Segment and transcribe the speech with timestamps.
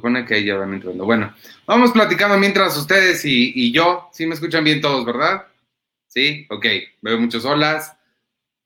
[0.00, 1.04] Supone que ahí ya van entrando.
[1.04, 1.34] Bueno,
[1.66, 4.08] vamos platicando mientras ustedes y, y yo.
[4.12, 5.46] Sí me escuchan bien todos, ¿verdad?
[6.06, 6.66] Sí, ok.
[7.02, 7.94] Veo muchos olas.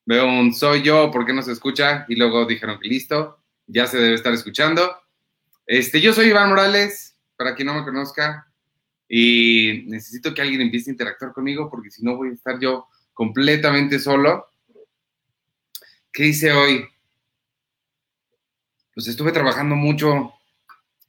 [0.06, 2.04] Veo un soy yo, ¿por qué no se escucha?
[2.08, 4.94] Y luego dijeron que listo, ya se debe estar escuchando.
[5.66, 8.46] Este, yo soy Iván Morales, para quien no me conozca,
[9.08, 12.86] y necesito que alguien empiece a interactuar conmigo porque si no voy a estar yo
[13.14, 14.46] completamente solo.
[16.12, 16.86] ¿Qué hice hoy?
[18.94, 20.34] Pues estuve trabajando mucho.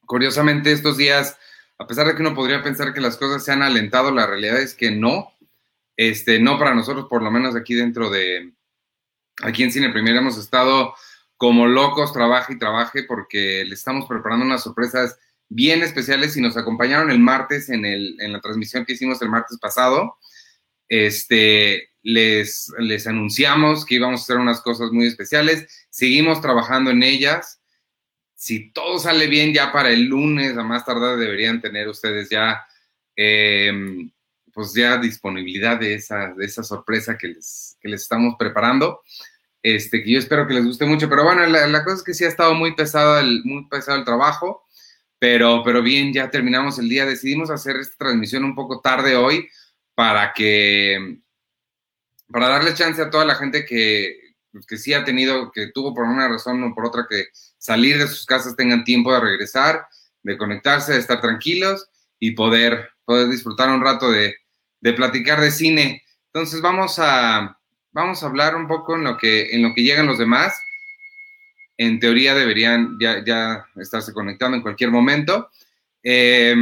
[0.05, 1.37] Curiosamente, estos días,
[1.77, 4.59] a pesar de que uno podría pensar que las cosas se han alentado, la realidad
[4.59, 5.31] es que no.
[5.97, 8.53] Este, no para nosotros, por lo menos aquí dentro de,
[9.41, 10.93] aquí en Cine Premier hemos estado
[11.37, 15.17] como locos, trabaje y trabaje, porque le estamos preparando unas sorpresas
[15.49, 19.29] bien especiales y nos acompañaron el martes en, el, en la transmisión que hicimos el
[19.29, 20.17] martes pasado.
[20.87, 27.03] Este, les, les anunciamos que íbamos a hacer unas cosas muy especiales, seguimos trabajando en
[27.03, 27.61] ellas.
[28.35, 32.65] Si todo sale bien, ya para el lunes, a más tardar, deberían tener ustedes ya,
[33.15, 33.71] eh,
[34.53, 39.01] pues ya disponibilidad de esa, de esa sorpresa que les, que les estamos preparando.
[39.63, 42.13] Este, que yo espero que les guste mucho, pero bueno, la, la cosa es que
[42.13, 44.63] sí ha estado muy pesado el, muy pesado el trabajo,
[45.17, 47.05] pero, pero bien, ya terminamos el día.
[47.05, 49.49] Decidimos hacer esta transmisión un poco tarde hoy
[49.95, 51.19] para que,
[52.31, 54.24] para darle chance a toda la gente que,
[54.67, 57.25] que sí ha tenido, que tuvo por una razón o por otra que
[57.57, 59.87] salir de sus casas tengan tiempo de regresar,
[60.23, 61.89] de conectarse, de estar tranquilos
[62.19, 64.35] y poder, poder disfrutar un rato de,
[64.81, 66.03] de platicar de cine.
[66.27, 67.59] Entonces vamos a,
[67.91, 70.57] vamos a hablar un poco en lo que, en lo que llegan los demás.
[71.77, 75.49] En teoría deberían ya, ya estarse conectando en cualquier momento.
[76.03, 76.55] Eh,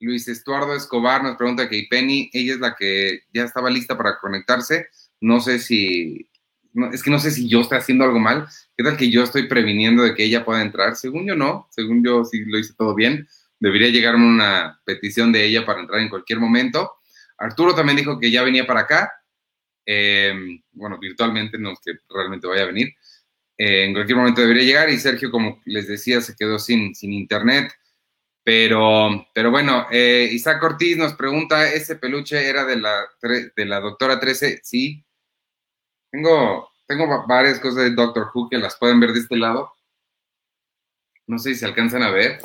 [0.00, 4.18] Luis Estuardo Escobar nos pregunta que Penny, ella es la que ya estaba lista para
[4.18, 4.88] conectarse.
[5.26, 6.30] No sé si,
[6.72, 8.46] no, es que no sé si yo estoy haciendo algo mal.
[8.76, 10.94] ¿Qué tal que yo estoy previniendo de que ella pueda entrar?
[10.94, 13.26] Según yo no, según yo sí lo hice todo bien.
[13.58, 16.92] Debería llegarme una petición de ella para entrar en cualquier momento.
[17.38, 19.12] Arturo también dijo que ya venía para acá.
[19.84, 20.32] Eh,
[20.70, 22.90] bueno, virtualmente, no es que realmente vaya a venir.
[23.58, 27.12] Eh, en cualquier momento debería llegar y Sergio, como les decía, se quedó sin, sin
[27.12, 27.72] internet.
[28.44, 33.06] Pero, pero bueno, eh, Isaac Ortiz nos pregunta, ¿ese peluche era de la,
[33.56, 34.60] de la doctora 13?
[34.62, 35.02] Sí.
[36.16, 39.70] Tengo, tengo varias cosas de Doctor Who que las pueden ver de este lado.
[41.26, 42.38] No sé si se alcanzan a ver.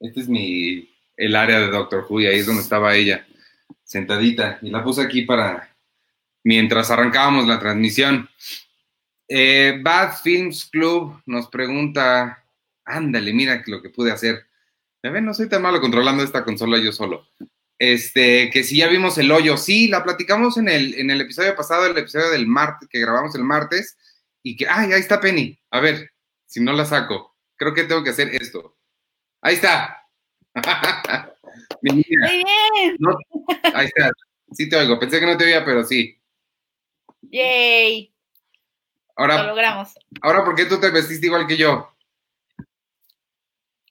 [0.00, 3.24] Este es mi, el área de Doctor Who y ahí es donde estaba ella,
[3.84, 4.58] sentadita.
[4.62, 5.72] Y la puse aquí para,
[6.42, 8.28] mientras arrancábamos la transmisión.
[9.28, 12.44] Eh, Bad Films Club nos pregunta,
[12.84, 14.44] ándale, mira lo que pude hacer.
[15.04, 15.24] ¿Me ven?
[15.24, 17.28] No soy tan malo controlando esta consola yo solo.
[17.78, 21.54] Este, que si ya vimos el hoyo, sí, la platicamos en el, en el episodio
[21.54, 23.96] pasado, el episodio del martes, que grabamos el martes,
[24.42, 25.58] y que, ay, ahí está Penny.
[25.70, 26.10] A ver,
[26.46, 28.76] si no la saco, creo que tengo que hacer esto.
[29.40, 30.04] Ahí está.
[31.82, 32.04] Mi niña.
[32.22, 32.96] Muy bien.
[32.98, 33.16] No,
[33.74, 34.10] ahí está.
[34.52, 34.98] Sí te oigo.
[34.98, 36.18] Pensé que no te oía, pero sí.
[37.22, 38.12] Yay.
[39.16, 39.94] Lo Ahora, logramos.
[40.22, 41.92] ahora, ¿por qué tú te vestiste igual que yo?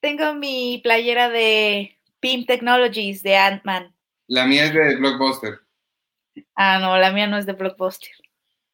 [0.01, 3.93] Tengo mi playera de PIM Technologies de Ant-Man.
[4.27, 5.59] La mía es de Blockbuster.
[6.55, 8.11] Ah, no, la mía no es de Blockbuster.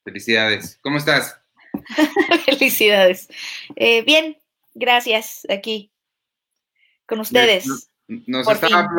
[0.04, 0.80] Felicidades.
[0.82, 1.40] ¿Cómo estás?
[2.46, 3.28] Felicidades.
[3.76, 4.38] Eh, bien,
[4.74, 5.46] gracias.
[5.50, 5.92] Aquí.
[7.06, 7.66] Con ustedes.
[8.08, 8.90] Nos, estaba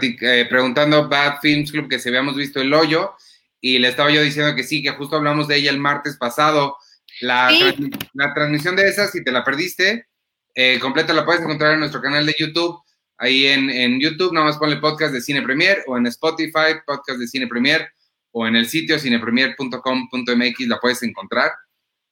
[0.00, 3.14] eh, preguntando Bad Films Club que si habíamos visto el hoyo
[3.60, 6.76] y le estaba yo diciendo que sí, que justo hablamos de ella el martes pasado.
[7.20, 7.58] La, Sí.
[7.60, 10.06] trans- la transmisión de esa, si te la perdiste,
[10.54, 12.80] eh, completa la puedes encontrar en nuestro canal de YouTube.
[13.18, 17.18] Ahí en, en YouTube, nada más ponle podcast de Cine Premier o en Spotify, podcast
[17.18, 17.88] de Cine Premier
[18.32, 21.52] o en el sitio cinepremier.com.mx la puedes encontrar.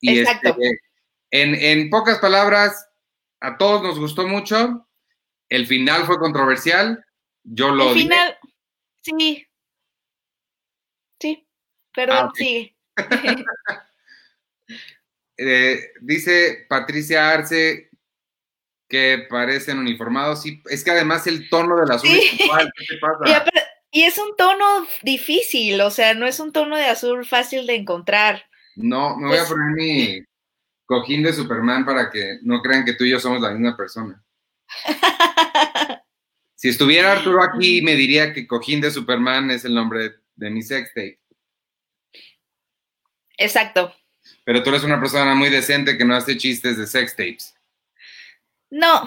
[0.00, 0.50] Y Exacto.
[0.50, 0.80] este,
[1.32, 2.88] en, en pocas palabras,
[3.40, 4.88] a todos nos gustó mucho.
[5.48, 7.04] El final fue controversial.
[7.42, 8.02] Yo lo odié.
[8.04, 8.38] final,
[9.00, 9.46] sí.
[11.20, 11.46] Sí,
[11.92, 12.76] perdón, Ah, sigue.
[15.38, 17.88] Eh, dice Patricia Arce
[18.92, 20.42] que parecen uniformados.
[20.42, 22.20] Sí, es que además el tono del azul Sí.
[22.34, 22.70] es igual.
[22.76, 23.44] ¿Qué te pasa?
[23.94, 27.66] Y, y es un tono difícil, o sea, no es un tono de azul fácil
[27.66, 28.44] de encontrar.
[28.76, 30.22] No, me voy a poner mi
[30.86, 34.22] cojín de Superman para que no crean que tú y yo somos la misma persona.
[36.54, 40.62] Si estuviera Arturo aquí, me diría que cojín de Superman es el nombre de mi
[40.62, 41.18] sextape.
[43.36, 43.92] Exacto.
[44.44, 47.56] Pero tú eres una persona muy decente que no hace chistes de sextapes.
[48.72, 49.06] No.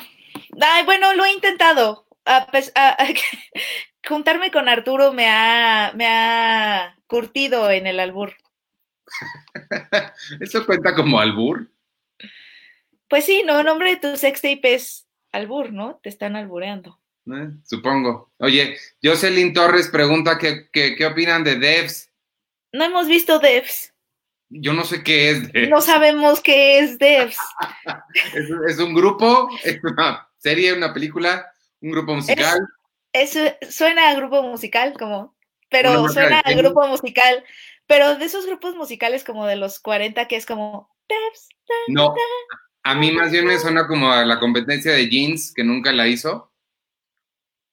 [0.62, 2.06] Ay, bueno, lo he intentado.
[4.08, 8.36] Juntarme con Arturo me ha, me ha curtido en el albur.
[10.40, 11.72] ¿Eso cuenta como albur?
[13.08, 16.00] Pues sí, no, el nombre de tu sextape es albur, ¿no?
[16.04, 17.00] Te están albureando.
[17.28, 17.50] ¿Eh?
[17.64, 18.32] Supongo.
[18.38, 22.12] Oye, Jocelyn Torres pregunta que, que- qué opinan de Devs.
[22.72, 23.95] No hemos visto Devs.
[24.62, 25.70] Yo no sé qué es Devs.
[25.70, 27.38] No sabemos qué es Devs.
[28.34, 29.50] ¿Es, es un grupo?
[29.64, 31.46] ¿Es una serie, una película?
[31.82, 32.60] ¿Un grupo musical?
[33.12, 35.36] Eso suena a grupo musical, como,
[35.70, 37.44] pero suena a grupo musical,
[37.88, 41.50] pero de esos grupos musicales como de los 40 que es como Devs.
[41.88, 42.14] No.
[42.84, 46.08] A mí más bien me suena como a la competencia de jeans que nunca la
[46.08, 46.52] hizo.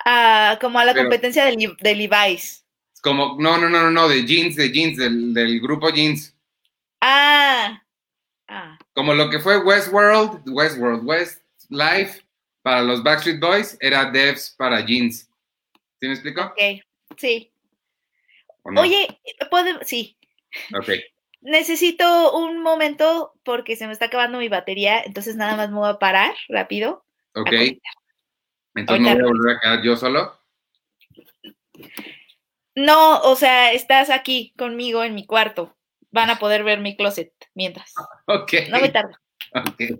[0.05, 2.65] ah, como a la Pero- competencia de, de Levi's.
[2.95, 6.35] Es Como, no, no, no, no, no, de jeans, de jeans, del, del grupo jeans.
[7.05, 7.83] Ah,
[8.47, 12.23] ah, Como lo que fue Westworld, Westworld, Westlife
[12.63, 15.29] para los Backstreet Boys, era Devs para jeans.
[15.99, 16.43] ¿Sí me explico?
[16.43, 16.81] ok,
[17.17, 17.53] sí.
[18.63, 18.83] ¿O no?
[18.83, 19.09] Oye,
[19.51, 20.17] ¿puede- sí,
[20.79, 20.91] Ok.
[21.41, 25.91] necesito un momento porque se me está acabando mi batería, entonces nada más me voy
[25.91, 27.05] a parar rápido.
[27.35, 27.53] Ok.
[28.75, 30.39] Entonces me Ahorita voy a volver a quedar yo solo.
[32.77, 35.77] No, o sea, estás aquí conmigo en mi cuarto.
[36.13, 37.93] Van a poder ver mi closet mientras.
[38.27, 38.53] Ok.
[38.71, 39.17] No me tardo.
[39.55, 39.99] Ok.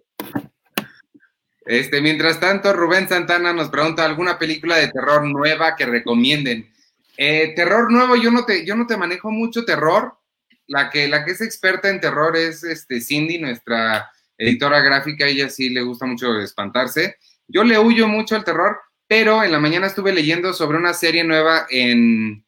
[1.65, 6.71] Este, mientras tanto, Rubén Santana nos pregunta alguna película de terror nueva que recomienden.
[7.17, 10.19] Eh, terror nuevo, yo no te, yo no te manejo mucho terror.
[10.67, 15.27] La que, la que es experta en terror es este, Cindy, nuestra editora gráfica.
[15.27, 17.17] Ella sí le gusta mucho espantarse.
[17.47, 21.25] Yo le huyo mucho al terror, pero en la mañana estuve leyendo sobre una serie
[21.25, 22.45] nueva en,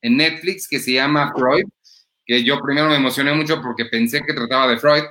[0.00, 1.66] en Netflix que se llama Freud,
[2.26, 5.04] que yo primero me emocioné mucho porque pensé que trataba de Freud.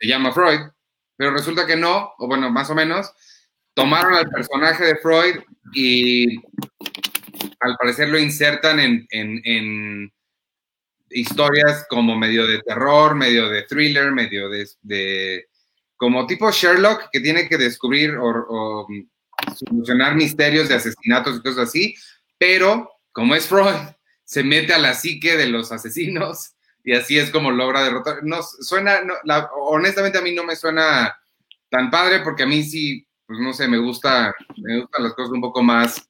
[0.00, 0.60] Se llama Freud,
[1.16, 3.12] pero resulta que no, o bueno, más o menos,
[3.74, 5.36] tomaron al personaje de Freud
[5.74, 6.36] y
[7.60, 10.12] al parecer lo insertan en, en- en
[11.10, 15.46] historias como medio de terror, medio de thriller, medio de, de-
[15.96, 18.86] como tipo Sherlock, que tiene que descubrir o, o
[19.54, 21.94] solucionar misterios de asesinatos y cosas así,
[22.38, 23.76] pero como es Freud,
[24.32, 28.20] se mete a la psique de los asesinos y así es como logra derrotar.
[28.22, 29.02] No, suena,
[29.56, 31.14] honestamente a mí no me suena
[31.68, 35.32] tan padre porque a mí sí, pues no sé, me gusta, me gustan las cosas
[35.32, 36.08] un poco más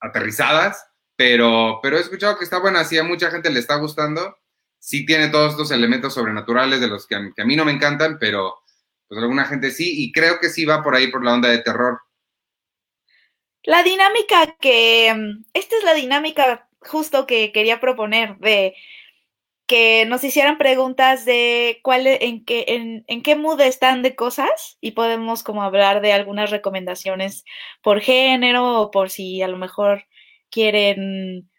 [0.00, 0.86] aterrizadas,
[1.16, 4.38] pero, pero he escuchado que está buena, sí a mucha gente le está gustando,
[4.78, 7.72] sí tiene todos estos elementos sobrenaturales de los que a, que a mí no me
[7.72, 8.60] encantan, pero
[9.08, 11.58] pues alguna gente sí, y creo que sí va por ahí por la onda de
[11.58, 12.02] terror.
[13.64, 15.12] La dinámica que.
[15.12, 18.74] mm, Esta es la dinámica justo que quería proponer, de
[19.66, 24.14] que nos hicieran preguntas de cuál, e- en qué, en, en qué mood están de
[24.16, 27.44] cosas y podemos como hablar de algunas recomendaciones
[27.82, 30.04] por género o por si a lo mejor
[30.50, 31.50] quieren,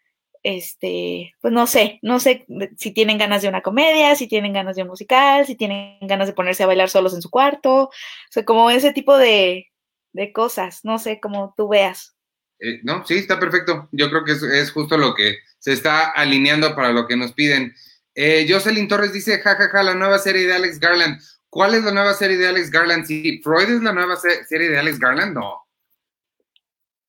[0.42, 4.76] este, pues no sé, no sé si tienen ganas de una comedia, si tienen ganas
[4.76, 7.90] de un musical, si tienen ganas de ponerse a bailar solos en su cuarto, o
[8.30, 9.68] sea, como ese tipo de,
[10.12, 12.14] de cosas, no sé, como tú veas.
[12.60, 13.88] Eh, no, sí, está perfecto.
[13.92, 17.32] Yo creo que es, es justo lo que se está alineando para lo que nos
[17.32, 17.74] piden.
[18.14, 21.20] Eh, Jocelyn Torres dice, jajaja, ja, ja, la nueva serie de Alex Garland.
[21.48, 23.06] ¿Cuál es la nueva serie de Alex Garland?
[23.06, 25.34] Sí, Freud es la nueva se- serie de Alex Garland.
[25.34, 25.60] No.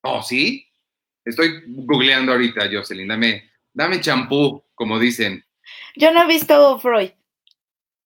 [0.02, 0.66] Oh, sí.
[1.24, 3.08] Estoy googleando ahorita, Jocelyn.
[3.08, 5.44] Dame, dame champú, como dicen.
[5.96, 7.10] Yo no he visto Freud.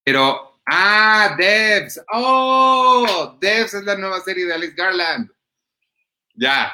[0.04, 2.00] Pero, ah, Devs.
[2.12, 5.30] Oh, Devs es la nueva serie de Alex Garland.
[6.34, 6.72] Ya.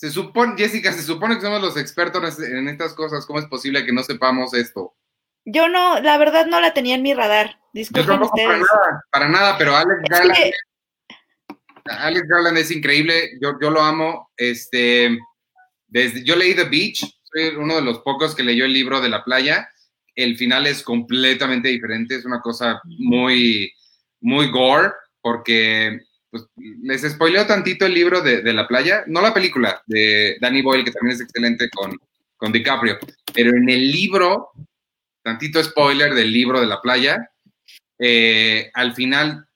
[0.00, 3.26] Se supone, Jessica, se supone que somos los expertos en estas cosas.
[3.26, 4.94] ¿Cómo es posible que no sepamos esto?
[5.44, 7.60] Yo no, la verdad no la tenía en mi radar.
[7.74, 10.52] Yo Disculpen para nada, para nada, pero Alex Es Garland, que-
[11.84, 14.30] Alex Garland es increíble, yo, yo lo amo.
[14.38, 15.18] Este,
[15.86, 19.10] desde, yo leí The Beach, soy uno de los pocos que leyó el libro de
[19.10, 19.68] la playa.
[20.14, 23.70] El final es completamente diferente, es una cosa muy,
[24.20, 29.34] muy gore, porque pues, les spoileo tantito el libro de, de la playa, no la
[29.34, 31.96] película de Danny Boyle, que también es excelente con,
[32.36, 32.98] con DiCaprio,
[33.34, 34.50] pero en el libro,
[35.22, 37.30] tantito spoiler del libro de la playa,
[37.98, 39.46] eh, al final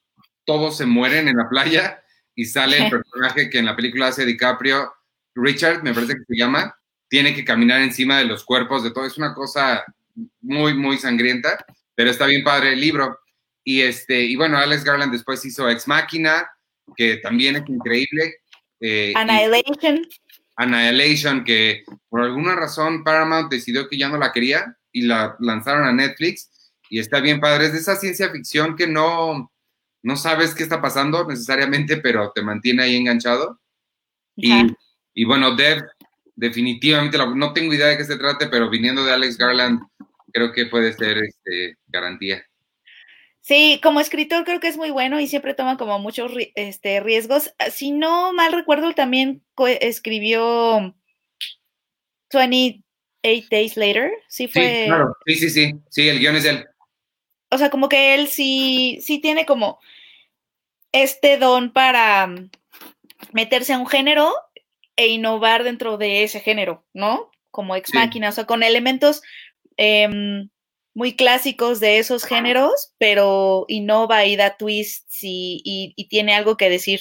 [0.44, 2.02] todos se mueren en la playa
[2.34, 4.92] y sale el personaje que en la película hace DiCaprio,
[5.34, 6.76] Richard, me parece que se llama,
[7.08, 9.06] tiene que caminar encima de los cuerpos de todo.
[9.06, 9.84] Es una cosa
[10.42, 11.64] muy, muy sangrienta,
[11.94, 13.18] pero está bien padre el libro.
[13.64, 16.50] Y, este, y bueno, Alex Garland después hizo Ex Máquina,
[16.96, 18.34] que también es increíble.
[18.80, 20.06] eh, Annihilation.
[20.56, 25.84] Annihilation, que por alguna razón Paramount decidió que ya no la quería y la lanzaron
[25.86, 27.66] a Netflix y está bien padre.
[27.66, 29.50] Es de esa ciencia ficción que no,
[30.02, 33.60] no sabes qué está pasando necesariamente, pero te mantiene ahí enganchado.
[34.36, 34.52] Y,
[35.14, 35.82] y bueno, Dev,
[36.36, 39.80] definitivamente, la- no tengo idea de qué se trate, pero viniendo de Alex Garland,
[40.32, 42.44] creo que puede ser este, garantía.
[43.44, 47.54] Sí, como escritor creo que es muy bueno y siempre toma como muchos este, riesgos.
[47.70, 49.44] Si no mal recuerdo, también
[49.82, 50.94] escribió
[52.32, 52.82] 28
[53.50, 54.12] Days Later.
[54.28, 54.62] Sí, fue.
[54.62, 55.14] Sí, claro.
[55.26, 55.74] Sí, sí, sí.
[55.90, 56.64] Sí, el guion es él.
[57.50, 59.78] O sea, como que él sí, sí tiene como
[60.92, 62.34] este don para
[63.34, 64.32] meterse a un género
[64.96, 67.30] e innovar dentro de ese género, ¿no?
[67.50, 69.20] Como ex máquina, o sea, con elementos
[69.76, 70.48] em,
[70.94, 76.70] muy clásicos de esos géneros, pero innova y da twists y, y, tiene algo que
[76.70, 77.00] decir.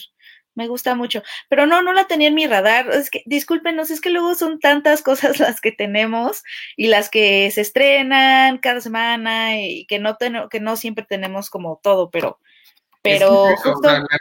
[0.55, 1.23] Me gusta mucho.
[1.49, 2.87] Pero no, no la tenía en mi radar.
[2.91, 6.43] Es que, discúlpenos, es que luego son tantas cosas las que tenemos
[6.75, 10.17] y las que se estrenan cada semana y que no,
[10.49, 12.39] que no siempre tenemos como todo, pero
[13.03, 13.49] pero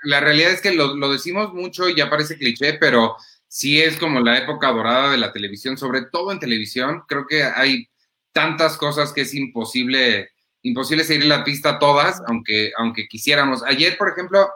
[0.02, 3.14] la, realidad es que lo, lo, decimos mucho y ya parece cliché, pero
[3.46, 7.04] sí es como la época dorada de la televisión, sobre todo en televisión.
[7.06, 7.91] Creo que hay
[8.32, 10.30] tantas cosas que es imposible,
[10.62, 13.62] imposible seguir la pista todas, aunque, aunque quisiéramos.
[13.64, 14.48] Ayer, por ejemplo,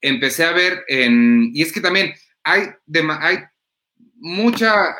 [0.00, 2.68] empecé a ver en, y es que también hay,
[3.20, 3.38] hay
[4.16, 4.96] mucha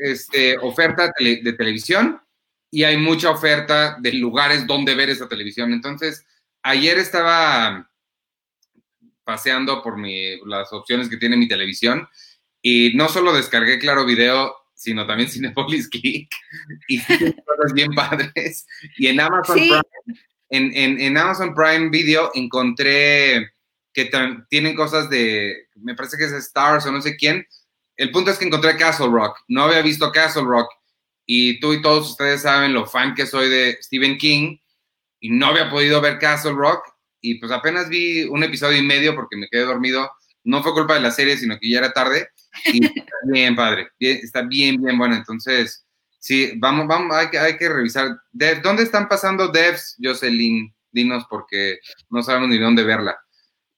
[0.00, 2.20] este, oferta de televisión
[2.70, 5.72] y hay mucha oferta de lugares donde ver esa televisión.
[5.72, 6.24] Entonces,
[6.62, 7.90] ayer estaba
[9.24, 12.08] paseando por mi, las opciones que tiene mi televisión
[12.62, 16.30] y no solo descargué Claro Video, sino también Cinepolis Click
[16.86, 18.66] y cosas bien padres.
[18.96, 19.82] Y en Amazon, Prime,
[20.50, 23.50] en, en, Amazon Prime Video encontré
[23.92, 24.10] que
[24.48, 27.44] tienen cosas de, me parece que es Stars o no sé quién.
[27.96, 29.38] El punto es que encontré Castle Rock.
[29.48, 30.70] No había visto Castle Rock
[31.26, 34.58] y tú y todos ustedes saben lo fan que soy de Stephen King
[35.18, 36.84] y no había podido ver Castle Rock
[37.20, 40.08] y pues apenas vi un episodio y medio porque me quedé dormido.
[40.44, 42.28] No fue culpa de la serie, sino que ya era tarde.
[42.66, 43.90] Y está bien, padre.
[43.98, 45.14] está bien, bien bueno.
[45.14, 45.86] Entonces,
[46.18, 48.20] sí, vamos, vamos, hay que, hay que revisar.
[48.62, 50.74] ¿Dónde están pasando devs, Jocelyn?
[50.90, 51.78] Dinos porque
[52.08, 53.18] no sabemos ni dónde verla.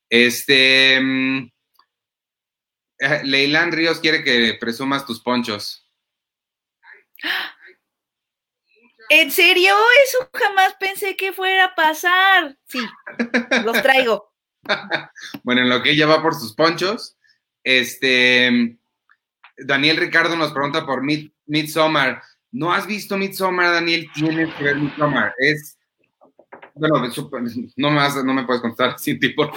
[0.08, 1.00] Este.
[1.00, 1.50] Mm,
[3.24, 5.86] Leilán Ríos quiere que presumas tus ponchos.
[9.08, 9.74] ¿En serio?
[10.04, 12.56] Eso jamás pensé que fuera a pasar.
[12.68, 12.80] Sí,
[13.64, 14.32] los traigo.
[15.42, 17.16] bueno, en lo que ella va por sus ponchos,
[17.64, 18.79] este
[19.57, 22.23] Daniel Ricardo nos pregunta por Mid Midsommar.
[22.52, 24.09] ¿No has visto Midsommar, Daniel?
[24.14, 25.35] Tienes que ver Midsommar.
[25.38, 25.79] Es
[26.75, 26.97] bueno,
[27.76, 29.50] no me, no me puedes contar sin tipo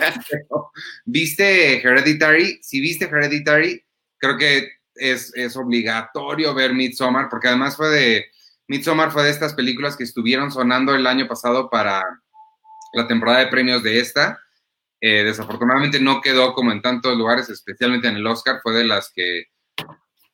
[1.06, 2.60] ¿Viste Hereditary?
[2.62, 3.84] Si viste Hereditary,
[4.18, 8.26] creo que es, es obligatorio ver Midsommar, porque además fue de
[8.68, 12.04] Midsommar fue de estas películas que estuvieron sonando el año pasado para
[12.94, 14.40] la temporada de premios de esta.
[15.06, 19.12] Eh, desafortunadamente no quedó como en tantos lugares, especialmente en el Oscar, fue de las
[19.14, 19.48] que,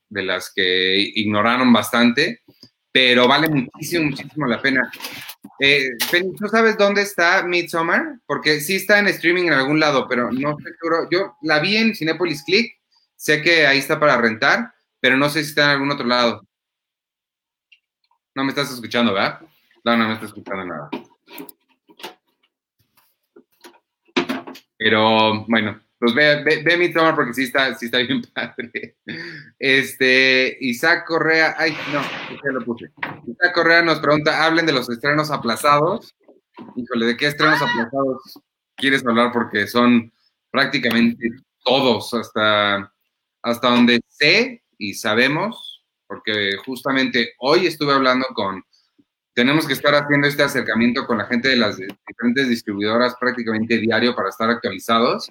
[0.10, 2.44] de las que ignoraron bastante,
[2.92, 4.92] pero vale muchísimo, muchísimo la pena.
[5.60, 5.90] Eh,
[6.38, 8.20] ¿tú sabes dónde está Midsommar?
[8.28, 11.08] Porque sí está en streaming en algún lado, pero no estoy seguro.
[11.10, 12.72] Yo la vi en Cinepolis Click,
[13.16, 16.48] sé que ahí está para rentar, pero no sé si está en algún otro lado.
[18.36, 19.42] No me estás escuchando, ¿verdad?
[19.84, 20.92] No, no me estás escuchando nada.
[24.80, 28.96] Pero bueno, pues ve, ve, mi toma porque sí está, sí está bien padre.
[29.60, 32.90] Este, Isaac Correa, ay, no, ya lo puse.
[33.28, 36.16] Isaac Correa nos pregunta, hablen de los estrenos aplazados.
[36.78, 38.40] Híjole, ¿de qué estrenos aplazados
[38.78, 39.34] quieres hablar?
[39.34, 40.14] Porque son
[40.50, 41.30] prácticamente
[41.66, 42.94] todos, hasta,
[43.42, 48.64] hasta donde sé y sabemos, porque justamente hoy estuve hablando con,
[49.40, 54.14] tenemos que estar haciendo este acercamiento con la gente de las diferentes distribuidoras prácticamente diario
[54.14, 55.30] para estar actualizados.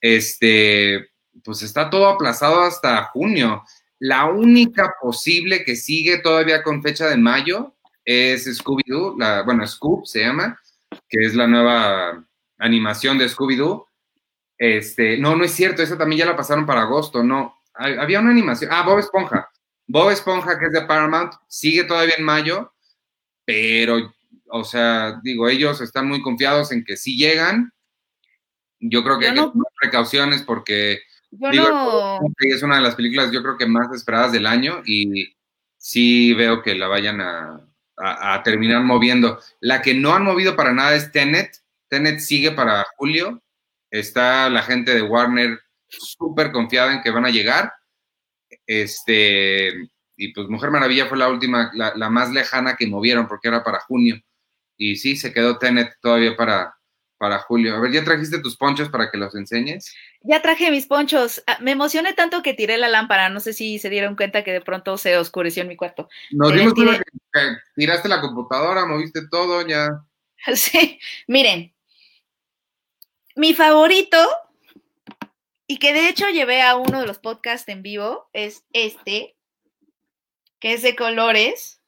[0.00, 1.10] Este,
[1.42, 3.64] pues está todo aplazado hasta junio.
[3.98, 10.20] La única posible que sigue todavía con fecha de mayo es Scooby-Doo, bueno, Scoob se
[10.20, 10.56] llama,
[11.08, 12.24] que es la nueva
[12.58, 13.88] animación de Scooby-Doo.
[14.56, 17.60] Este, no, no es cierto, esa también ya la pasaron para agosto, no.
[17.74, 19.50] Había una animación, ah, Bob Esponja.
[19.88, 22.71] Bob Esponja, que es de Paramount, sigue todavía en mayo,
[23.52, 24.14] pero,
[24.48, 27.70] o sea, digo, ellos están muy confiados en que sí llegan.
[28.80, 31.00] Yo creo que hay que tomar precauciones porque
[32.38, 35.34] es una de las películas, yo creo que más esperadas del año y
[35.76, 37.60] sí veo que la vayan a,
[37.96, 39.38] a terminar moviendo.
[39.60, 41.54] La que no han movido para nada es Tenet.
[41.88, 43.42] Tenet sigue para julio.
[43.90, 47.70] Está la gente de Warner súper confiada en que van a llegar
[48.66, 53.64] este, y pues Mujer Maravilla fue la última, la, más lejana que movieron porque era
[53.64, 54.20] para junio.
[54.76, 56.76] Y sí, se quedó Tenet todavía para,
[57.18, 57.76] para julio.
[57.76, 59.94] A ver, ¿ya trajiste tus ponchos para que los enseñes?
[60.22, 61.42] Ya traje mis ponchos.
[61.46, 63.28] Ah, me emocioné tanto que tiré la lámpara.
[63.28, 66.08] No sé si se dieron cuenta que de pronto se oscureció en mi cuarto.
[66.30, 67.40] Nos dimos cuenta que,
[67.76, 69.88] tiraste la computadora, moviste todo, ya.
[70.54, 71.72] Sí, miren,
[73.36, 74.18] mi favorito,
[75.66, 79.36] y que de hecho llevé a uno de los podcasts en vivo, es este,
[80.62, 81.80] que es de colores.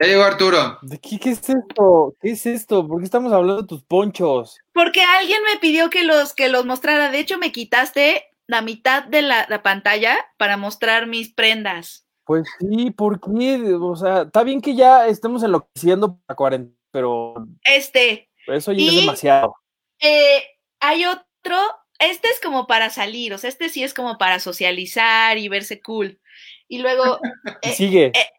[0.00, 0.78] Ya llegó Arturo.
[0.82, 2.16] ¿De qué, qué es esto?
[2.20, 2.86] ¿Qué es esto?
[2.88, 4.58] ¿Por qué estamos hablando de tus ponchos?
[4.72, 7.12] Porque alguien me pidió que los, que los mostrara.
[7.12, 12.08] De hecho, me quitaste la mitad de la, la pantalla para mostrar mis prendas.
[12.26, 13.74] Pues sí, ¿por qué?
[13.80, 17.34] O sea, está bien que ya estemos enloqueciendo para cuarentena, pero
[17.64, 19.54] Este, eso ya es demasiado.
[20.00, 20.42] eh,
[20.80, 21.56] hay otro,
[22.00, 25.80] este es como para salir, o sea, este sí es como para socializar y verse
[25.80, 26.18] cool.
[26.68, 27.18] Y luego,
[27.62, 28.06] Y eh, sigue.
[28.14, 28.30] eh,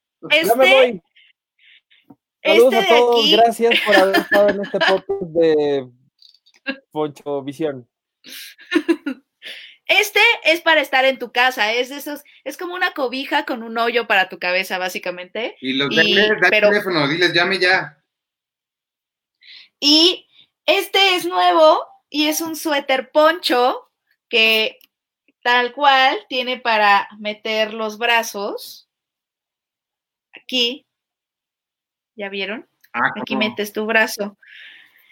[0.44, 1.02] ya me este, voy.
[2.44, 5.88] Saludos este a todos, aquí, gracias por haber estado en este podcast de
[6.92, 7.90] Poncho Visión.
[9.88, 13.64] este es para estar en tu casa, es de esos, es como una cobija con
[13.64, 15.56] un hoyo para tu cabeza, básicamente.
[15.62, 18.02] Y los Y- de da el pero- teléfono, diles, llame ya.
[19.80, 20.28] Y
[20.66, 23.92] este es nuevo y es un suéter poncho
[24.30, 24.80] que
[25.46, 28.90] tal cual tiene para meter los brazos.
[30.36, 30.88] Aquí.
[32.16, 32.68] ¿Ya vieron?
[32.92, 34.40] Ah, Aquí metes tu brazo.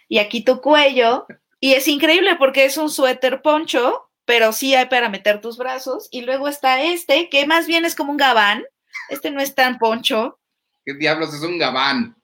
[0.08, 1.28] Y aquí tu cuello.
[1.60, 6.10] Y es increíble porque es un suéter poncho, pero sí hay para meter tus brazos.
[6.10, 8.64] Y luego está este, que más bien es como un gabán.
[9.10, 10.40] Este no es tan poncho.
[10.84, 12.16] ¿Qué diablos es un gabán?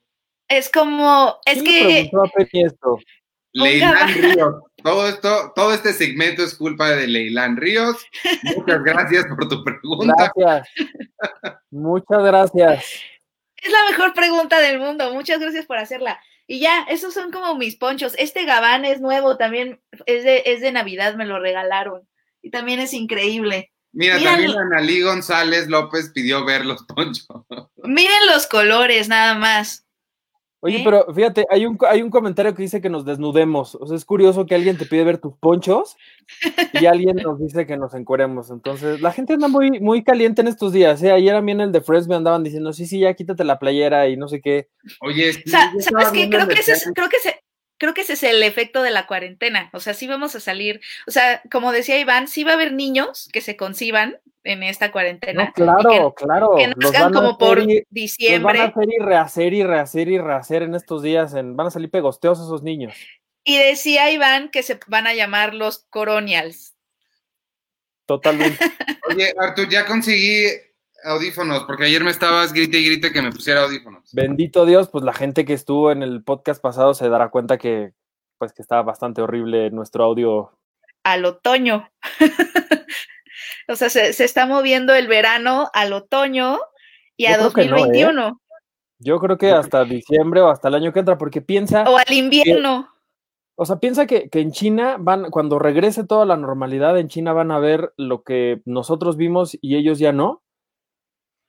[0.48, 2.10] Es como, es ¿Quién
[3.54, 4.13] le que gabán.
[4.16, 4.56] Ríos.
[4.84, 7.98] Todo esto, todo este segmento es culpa de Leilán Ríos.
[8.56, 10.32] Muchas gracias por tu pregunta.
[10.36, 10.70] Gracias.
[11.72, 12.86] Muchas gracias.
[13.58, 15.13] Es la mejor pregunta del mundo.
[15.13, 16.20] Muchas gracias por hacerla.
[16.48, 18.15] Y ya, esos son como mis ponchos.
[18.18, 22.08] Este gabán es nuevo, también es de, es de Navidad, me lo regalaron.
[22.42, 23.72] Y también es increíble.
[23.92, 27.28] Mira, Mira, también lo- Analí González López pidió ver los ponchos.
[27.84, 29.86] Miren los colores, nada más.
[30.62, 30.82] Oye, ¿Eh?
[30.84, 33.76] pero fíjate, hay un, hay un comentario que dice que nos desnudemos.
[33.76, 35.95] O sea, es curioso que alguien te pide ver tus ponchos
[36.74, 38.50] y alguien nos dice que nos encueremos.
[38.50, 41.02] Entonces, la gente anda muy, muy caliente en estos días.
[41.02, 41.12] ¿eh?
[41.12, 43.58] Ayer a mí en el de Friends me andaban diciendo, sí, sí, ya quítate la
[43.58, 44.67] playera y no sé qué.
[45.00, 46.30] Oye, sí, ¿Sabes qué?
[46.30, 47.41] Creo que, ese es, creo, que ese,
[47.78, 49.69] creo que ese es el efecto de la cuarentena.
[49.72, 50.82] O sea, sí vamos a salir.
[51.08, 54.91] O sea, como decía Iván, sí va a haber niños que se conciban en esta
[54.91, 55.45] cuarentena.
[55.45, 56.56] No, claro, claro.
[56.56, 58.62] Que, nazcan van a como por hacer y- los van a diciembre.
[58.62, 61.34] hacer y rehacer y rehacer y rehacer en estos días.
[61.34, 62.93] En, van a salir pegosteos esos niños.
[63.43, 66.75] Y decía Iván que se van a llamar los coronials.
[68.06, 68.58] Totalmente.
[69.10, 70.45] Oye, Artur, ya conseguí
[71.04, 74.12] audífonos, porque ayer me estabas grite y grite que me pusiera audífonos.
[74.13, 77.93] Bendito Dios, pues la gente que estuvo en el podcast pasado se dará cuenta que
[78.38, 80.58] pues que estaba bastante horrible nuestro audio.
[81.04, 81.89] al otoño.
[83.67, 86.60] o sea, se, se está moviendo el verano al otoño
[87.17, 87.80] y Yo a creo que no, ¿eh?
[87.80, 88.41] 2021
[88.99, 92.12] Yo creo que hasta diciembre o hasta el año que entra, porque piensa, o al
[92.13, 92.89] invierno.
[93.56, 97.34] o sea, piensa que, que en China van, cuando regrese toda la normalidad, en China
[97.34, 100.43] van a ver lo que nosotros vimos y ellos ya no.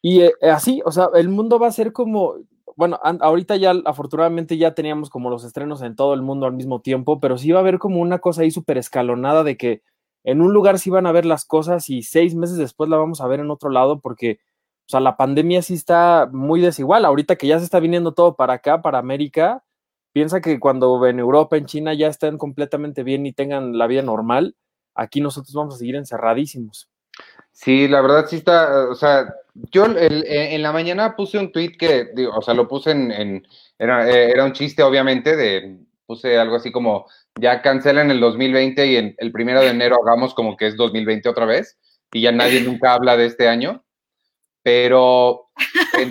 [0.02, 2.36] Y eh, así, o sea, el mundo va a ser como,
[2.74, 6.52] bueno, an- ahorita ya afortunadamente ya teníamos como los estrenos en todo el mundo al
[6.54, 9.82] mismo tiempo, pero sí va a haber como una cosa ahí súper escalonada de que
[10.24, 13.20] en un lugar sí van a ver las cosas y seis meses después la vamos
[13.20, 14.40] a ver en otro lado porque,
[14.86, 17.04] o sea, la pandemia sí está muy desigual.
[17.04, 19.64] Ahorita que ya se está viniendo todo para acá, para América,
[20.12, 24.02] piensa que cuando en Europa, en China ya estén completamente bien y tengan la vida
[24.02, 24.56] normal,
[24.94, 26.88] aquí nosotros vamos a seguir encerradísimos.
[27.52, 32.08] Sí, la verdad sí está, o sea, yo en la mañana puse un tweet que,
[32.34, 33.46] o sea, lo puse en, en-
[33.78, 35.78] era, eh, era un chiste obviamente, de,
[36.10, 37.06] puse algo así como,
[37.40, 41.28] ya cancelen el 2020 y en el primero de enero hagamos como que es 2020
[41.28, 41.78] otra vez,
[42.12, 43.84] y ya nadie nunca habla de este año,
[44.64, 45.52] pero...
[45.98, 46.10] eh,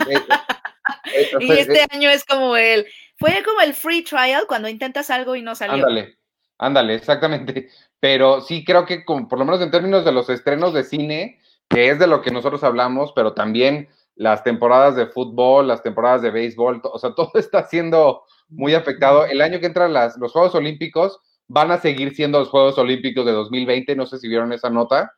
[1.13, 5.35] eh, Y este año es como el, fue como el free trial cuando intentas algo
[5.35, 5.85] y no salió.
[5.85, 6.15] Ándale,
[6.57, 7.67] ándale, exactamente.
[7.99, 11.41] Pero sí creo que como, por lo menos en términos de los estrenos de cine,
[11.67, 16.21] que es de lo que nosotros hablamos, pero también las temporadas de fútbol, las temporadas
[16.21, 19.25] de béisbol, o sea, todo está siendo muy afectado.
[19.25, 23.25] El año que entran las, los Juegos Olímpicos van a seguir siendo los Juegos Olímpicos
[23.25, 25.13] de 2020, no sé si vieron esa nota,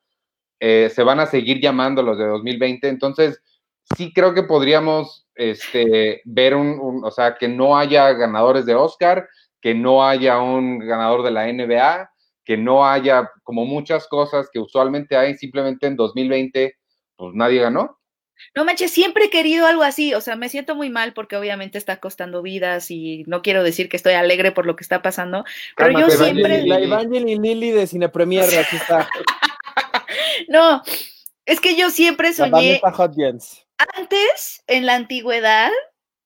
[0.60, 3.42] eh, se van a seguir llamando los de 2020, entonces
[3.84, 9.28] sí creo que podríamos este, ver un, o sea, que no haya ganadores de Oscar,
[9.60, 12.10] que no haya un ganador de la NBA,
[12.44, 16.76] que no haya como muchas cosas que usualmente hay, simplemente en 2020,
[17.16, 18.00] pues nadie ganó.
[18.56, 20.14] No manches, siempre he querido algo así.
[20.14, 23.90] O sea, me siento muy mal porque obviamente está costando vidas y no quiero decir
[23.90, 25.46] que estoy alegre por lo que está pasando.
[25.78, 26.56] Pero yo siempre.
[26.56, 26.70] Evangeline.
[26.70, 29.08] La Evangeline Lily de Cine Premier, aquí está.
[30.48, 30.82] No,
[31.46, 32.82] es que yo siempre soñé.
[33.96, 35.72] Antes, en la antigüedad,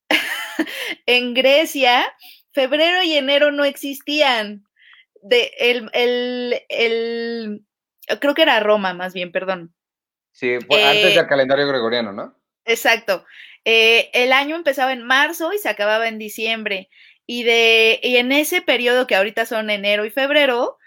[1.05, 2.11] en Grecia,
[2.51, 4.65] febrero y enero no existían.
[5.21, 7.65] de el, el, el,
[8.19, 9.74] creo que era Roma más bien, perdón.
[10.35, 12.35] Sí, fue antes Eh, del calendario gregoriano, ¿no?
[12.65, 13.25] Exacto.
[13.63, 16.89] Eh, el año empezaba en marzo y se acababa en diciembre.
[17.25, 20.77] Y, de, y en ese periodo que ahorita son enero y febrero,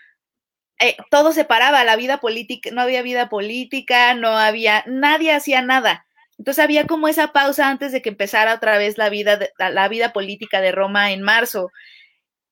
[0.78, 5.62] eh, todo se paraba, la vida política, no había vida política, no había, nadie hacía
[5.62, 6.04] nada.
[6.38, 9.70] Entonces había como esa pausa antes de que empezara otra vez la vida, de- la,
[9.70, 11.70] la vida política de Roma en marzo.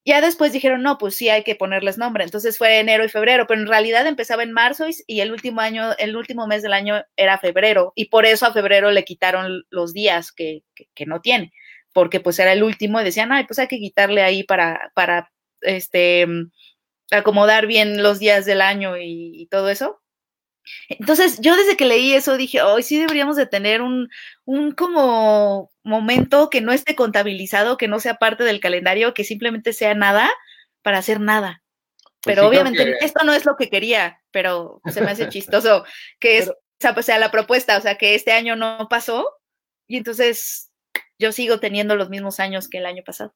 [0.07, 2.23] Ya después dijeron, no, pues sí hay que ponerles nombre.
[2.23, 5.90] Entonces fue enero y febrero, pero en realidad empezaba en marzo y, el último año,
[5.99, 7.92] el último mes del año era febrero.
[7.97, 10.62] Y por eso a febrero le quitaron los días que,
[10.95, 11.53] que, no tiene,
[11.92, 15.33] porque pues era el último y decían, ay, pues hay que quitarle ahí para, para
[15.61, 16.27] este,
[17.11, 20.01] acomodar bien los días del año y, y todo eso.
[20.88, 24.09] Entonces, yo desde que leí eso dije, hoy sí deberíamos de tener un,
[24.45, 29.72] un como momento que no esté contabilizado, que no sea parte del calendario, que simplemente
[29.72, 30.29] sea nada
[30.83, 31.62] para hacer nada.
[32.22, 35.85] Pues Pero obviamente que- esto no es lo que quería, pero se me hace chistoso
[36.18, 39.29] que es, o sea, la propuesta, o sea, que este año no pasó
[39.87, 40.72] y entonces
[41.18, 43.35] yo sigo teniendo los mismos años que el año pasado.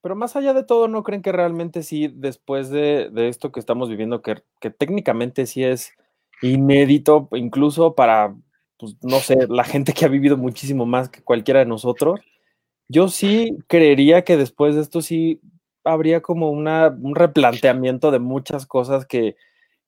[0.00, 3.58] Pero más allá de todo, ¿no creen que realmente sí, después de, de esto que
[3.58, 5.92] estamos viviendo, que, que técnicamente sí es
[6.40, 8.34] inédito, incluso para,
[8.78, 12.20] pues, no sé, la gente que ha vivido muchísimo más que cualquiera de nosotros,
[12.88, 15.40] yo sí creería que después de esto sí
[15.84, 19.36] habría como una, un replanteamiento de muchas cosas que,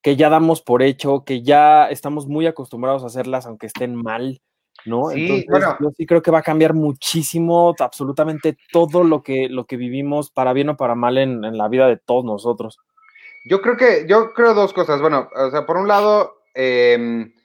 [0.03, 4.40] que ya damos por hecho, que ya estamos muy acostumbrados a hacerlas aunque estén mal,
[4.87, 5.11] ¿no?
[5.11, 5.76] Sí, Entonces, bueno.
[5.81, 10.31] yo sí creo que va a cambiar muchísimo absolutamente todo lo que, lo que vivimos,
[10.31, 12.79] para bien o para mal, en, en la vida de todos nosotros.
[13.44, 15.00] Yo creo que, yo creo dos cosas.
[15.00, 17.39] Bueno, o sea, por un lado, eh, lo-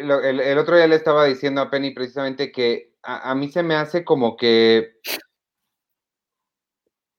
[0.00, 3.62] el, el otro día le estaba diciendo a Penny precisamente que a, a mí se
[3.62, 4.96] me hace como que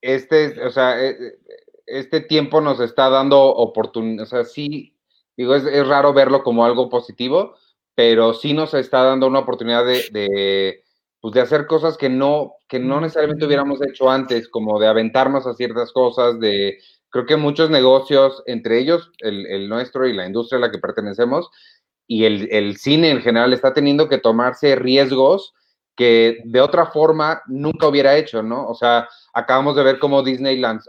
[0.02, 1.38] este, o sea, eh, eh,
[1.86, 4.96] este tiempo nos está dando oportunidad, o sea, sí,
[5.36, 7.54] digo, es, es raro verlo como algo positivo,
[7.94, 10.84] pero sí nos está dando una oportunidad de, de,
[11.20, 15.46] pues, de hacer cosas que no, que no necesariamente hubiéramos hecho antes, como de aventarnos
[15.46, 16.78] a ciertas cosas, de,
[17.10, 20.78] creo que muchos negocios, entre ellos el, el nuestro y la industria a la que
[20.78, 21.50] pertenecemos,
[22.06, 25.54] y el, el cine en general está teniendo que tomarse riesgos
[25.96, 28.66] que de otra forma nunca hubiera hecho, ¿no?
[28.66, 30.88] O sea, acabamos de ver cómo Disney lanz-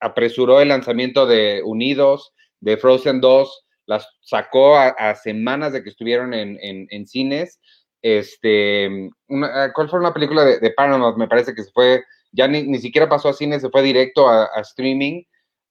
[0.00, 6.32] apresuró el lanzamiento de Unidos, de Frozen 2, las sacó a, semanas de que estuvieron
[6.34, 7.58] en, en- cines.
[8.02, 9.10] Este,
[9.74, 10.72] ¿cuál fue una película de, de?
[11.16, 14.28] Me parece que se fue, ya ni, ni siquiera pasó a cine, se fue directo
[14.28, 15.22] a streaming.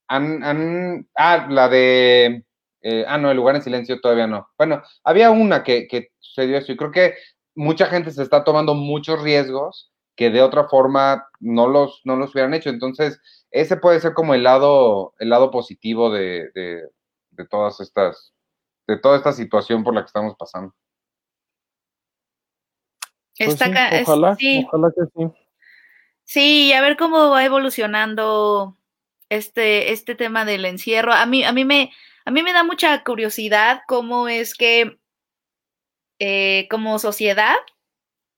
[0.08, 2.43] Han, han- ah, la de,
[2.81, 4.49] eh, ah, no, El lugar en silencio todavía no.
[4.57, 7.15] Bueno, había una que, que sucedió eso y creo que
[7.55, 12.31] mucha gente se está tomando muchos riesgos que de otra forma no los, no los
[12.31, 12.69] hubieran hecho.
[12.69, 16.83] Entonces, ese puede ser como el lado, el lado positivo de, de,
[17.31, 18.33] de todas estas,
[18.87, 20.73] de toda esta situación por la que estamos pasando.
[23.37, 24.65] Pues Está sí, ojalá, sí.
[24.67, 25.31] ojalá que sí.
[26.25, 28.77] Sí, a ver cómo va evolucionando
[29.29, 31.13] este, este tema del encierro.
[31.13, 31.91] A mí, a mí me,
[32.25, 34.97] a mí me da mucha curiosidad cómo es que
[36.19, 37.55] eh, como sociedad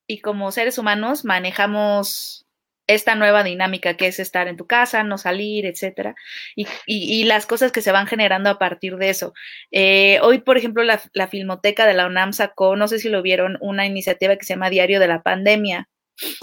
[0.07, 2.45] y como seres humanos manejamos
[2.87, 6.13] esta nueva dinámica que es estar en tu casa, no salir, etcétera,
[6.55, 9.33] y, y- y las cosas que se van generando a partir de eso.
[9.71, 13.21] Eh, hoy, por ejemplo, la, la Filmoteca de la UNAM sacó, no sé si lo
[13.21, 15.87] vieron, una iniciativa que se llama Diario de la Pandemia,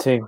[0.03, 0.19] Sí,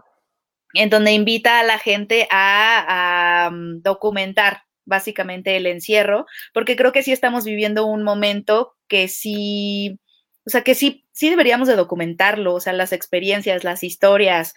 [0.76, 6.92] en donde invita a la gente a, a, um, documentar básicamente el encierro, porque creo
[6.92, 10.00] que sí estamos viviendo un momento que sí,
[10.46, 14.54] o sea, que sí, sí deberíamos de documentarlo, o sea, las experiencias, las historias,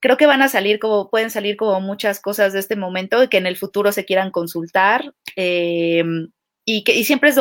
[0.00, 3.28] creo que van a salir como, pueden salir como muchas cosas de este momento y
[3.28, 5.14] que en el futuro se quieran consultar.
[5.36, 6.04] eh,
[6.66, 7.36] y que y siempre es,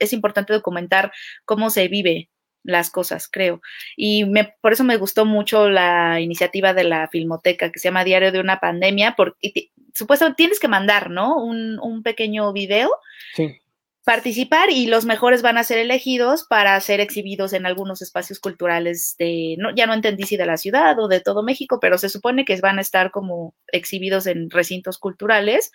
[0.00, 1.12] es importante documentar
[1.44, 2.30] cómo se vive
[2.64, 3.60] las cosas, creo.
[3.96, 8.04] Y me, por eso me gustó mucho la iniciativa de la Filmoteca que se llama
[8.04, 11.36] Diario de una Pandemia, porque supuestamente tienes que mandar, ¿no?
[11.36, 12.90] Un, un pequeño video.
[13.34, 13.56] sí.
[14.02, 19.14] Participar y los mejores van a ser elegidos para ser exhibidos en algunos espacios culturales
[19.18, 22.08] de, no, ya no entendí si de la ciudad o de todo México, pero se
[22.08, 25.70] supone que van a estar como exhibidos en recintos culturales.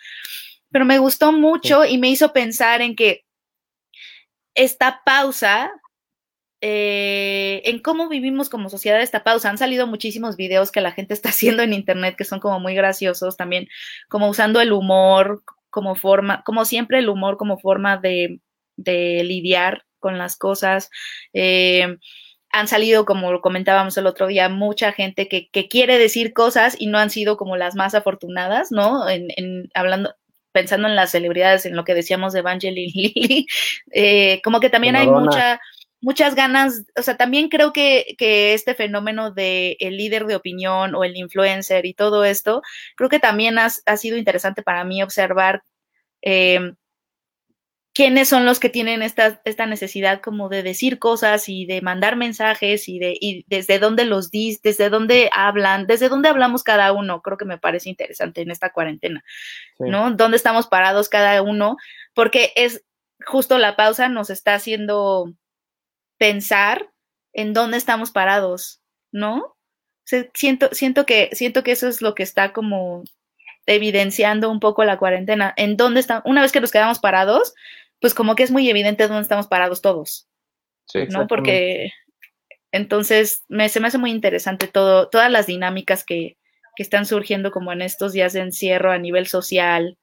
[0.72, 1.94] Pero me gustó mucho sí.
[1.94, 3.24] y me hizo pensar en que
[4.56, 5.70] esta pausa
[6.68, 9.48] eh, en cómo vivimos como sociedad esta pausa.
[9.48, 12.74] Han salido muchísimos videos que la gente está haciendo en internet que son como muy
[12.74, 13.68] graciosos también,
[14.08, 18.40] como usando el humor como forma, como siempre el humor como forma de,
[18.76, 20.90] de lidiar con las cosas.
[21.32, 21.98] Eh,
[22.50, 26.74] han salido, como lo comentábamos el otro día, mucha gente que, que, quiere decir cosas
[26.78, 29.08] y no han sido como las más afortunadas, ¿no?
[29.08, 30.14] En, en hablando,
[30.50, 33.46] pensando en las celebridades, en lo que decíamos de Evangeline Lilly,
[33.92, 35.60] eh, como que también hay mucha,
[36.00, 40.94] muchas ganas, o sea, también creo que, que este fenómeno de el líder de opinión
[40.94, 42.62] o el influencer y todo esto,
[42.96, 45.62] creo que también ha, ha sido interesante para mí observar
[46.22, 46.72] eh,
[47.96, 52.14] quiénes son los que tienen esta, esta necesidad como de decir cosas y de mandar
[52.14, 56.92] mensajes y de y desde dónde los dis, desde dónde hablan, desde dónde hablamos cada
[56.92, 59.24] uno, creo que me parece interesante en esta cuarentena,
[59.78, 60.10] ¿no?
[60.10, 61.78] Dónde estamos parados cada uno,
[62.12, 62.84] porque es
[63.24, 65.32] justo la pausa nos está haciendo
[66.18, 66.90] pensar
[67.32, 68.80] en dónde estamos parados,
[69.12, 69.56] ¿no?
[70.34, 73.02] siento, siento que, siento que eso es lo que está como
[73.66, 77.54] evidenciando un poco la cuarentena, en dónde está, una vez que nos quedamos parados,
[78.00, 80.28] pues como que es muy evidente dónde estamos parados todos.
[80.86, 81.26] Sí, ¿no?
[81.26, 81.90] Porque
[82.70, 86.36] entonces me, se me hace muy interesante todo, todas las dinámicas que,
[86.76, 89.98] que están surgiendo como en estos días de encierro a nivel social,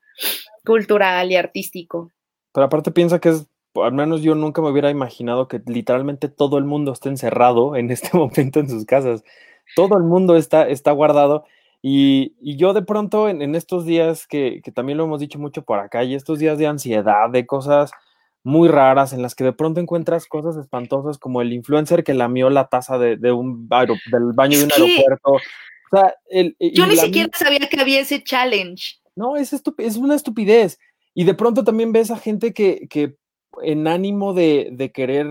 [0.65, 2.11] cultural y artístico.
[2.51, 6.57] Pero aparte piensa que es, al menos yo nunca me hubiera imaginado que literalmente todo
[6.57, 9.23] el mundo esté encerrado en este momento en sus casas.
[9.75, 11.45] Todo el mundo está, está guardado
[11.85, 16.05] y, yo de pronto en, estos días, que, también lo hemos dicho mucho por acá,
[16.05, 17.91] y estos días de ansiedad, de cosas
[18.41, 22.49] muy raras, en las que de pronto encuentras cosas espantosas como el influencer que lamió
[22.49, 25.31] la taza de, un del baño de un aeropuerto.
[25.33, 25.39] O
[25.91, 28.95] sea, yo ni siquiera sabía que había ese challenge.
[29.17, 30.79] No, es, es una estupidez.
[31.13, 33.17] Y de pronto también ves a gente que, que
[33.61, 35.27] en ánimo de, querer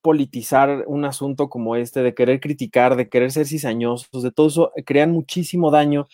[0.00, 4.72] politizar un asunto como este, de querer criticar, de querer ser cizañosos, de todo eso,
[4.84, 6.06] crean muchísimo daño.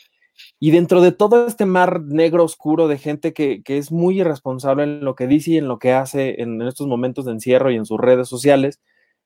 [0.59, 5.05] Y dentro de todo este mar negro oscuro de gente que, es muy irresponsable en
[5.05, 7.87] lo que dice y en lo que hace en estos momentos de encierro y en
[7.87, 8.81] sus redes sociales,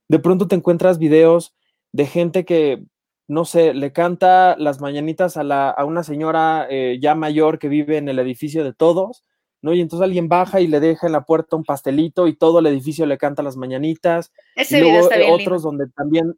[0.08, 1.54] de pronto te encuentras videos
[1.92, 2.84] de gente que,
[3.28, 8.08] no sé, le canta las mañanitas a una señora eh, ya mayor que vive en
[8.08, 9.24] el edificio de todos
[9.62, 9.74] ¿no?
[9.74, 12.66] Y entonces alguien baja y le deja en la puerta un pastelito y todo el
[12.66, 14.32] edificio le canta las mañanitas.
[14.54, 16.36] Ese y luego está otros donde también,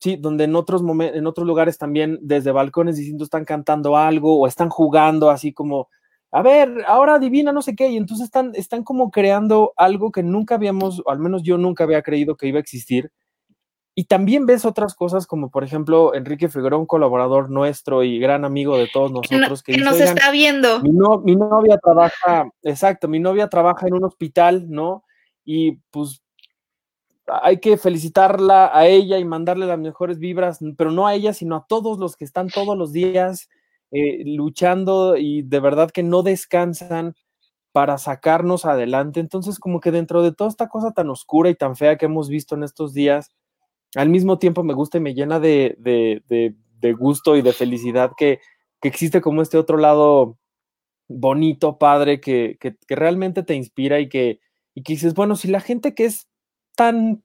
[0.00, 4.38] sí, donde en otros momentos, en otros lugares también desde balcones distintos están cantando algo
[4.38, 5.88] o están jugando así como,
[6.30, 10.22] a ver, ahora adivina no sé qué, y entonces están, están como creando algo que
[10.22, 13.12] nunca habíamos, o al menos yo nunca había creído que iba a existir,
[13.96, 18.44] y también ves otras cosas como, por ejemplo, Enrique Figueroa, un colaborador nuestro y gran
[18.44, 19.62] amigo de todos nosotros.
[19.62, 20.80] Que, nos está viendo.
[20.80, 20.90] Mi,
[21.24, 25.04] mi, novia trabaja, exacto, mi novia trabaja en un hospital, ¿no?
[25.44, 26.22] Y pues
[27.26, 31.56] hay que felicitarla a ella y mandarle las mejores vibras, pero no a ella, sino
[31.56, 33.48] a todos los que están todos los días
[33.92, 37.14] eh, luchando y de verdad que no descansan
[37.70, 39.20] para sacarnos adelante.
[39.20, 42.28] Entonces, como que dentro de toda esta cosa tan oscura y tan fea que hemos
[42.28, 43.30] visto en estos días,
[43.94, 45.76] al mismo tiempo me gusta y me llena de,
[46.98, 48.40] gusto y de felicidad que,
[48.82, 50.38] existe como este otro lado
[51.08, 54.40] bonito, padre, que, realmente te inspira y que,
[54.74, 56.28] y que dices, bueno, si la gente que es
[56.76, 57.22] tan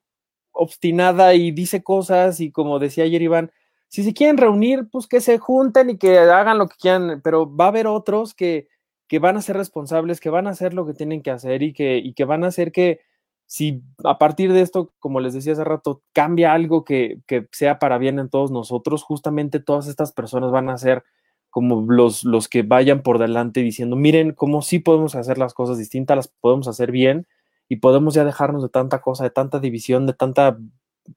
[0.51, 3.51] obstinada y dice cosas y como decía ayer Iván,
[3.89, 7.53] si se quieren reunir, pues que se junten y que hagan lo que quieran, pero
[7.53, 8.67] va a haber otros que,
[9.07, 11.73] que van a ser responsables, que van a hacer lo que tienen que hacer y
[11.73, 13.01] que, y que van a hacer que,
[13.49, 17.17] si a partir de esto, como les decía hace rato, cambia algo que,
[17.51, 21.03] sea para bien en todos nosotros, justamente todas estas personas van a ser
[21.49, 25.79] como los, los que vayan por delante diciendo, miren cómo sí podemos hacer las cosas
[25.79, 27.25] distintas, las podemos hacer bien
[27.67, 30.59] y podemos ya dejarnos de tanta cosa, de tanta división, de tanta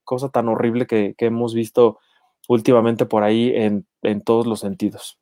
[0.03, 1.99] cosa tan horrible que, hemos visto
[2.49, 3.85] últimamente por ahí en,
[4.25, 5.19] todos los sentidos.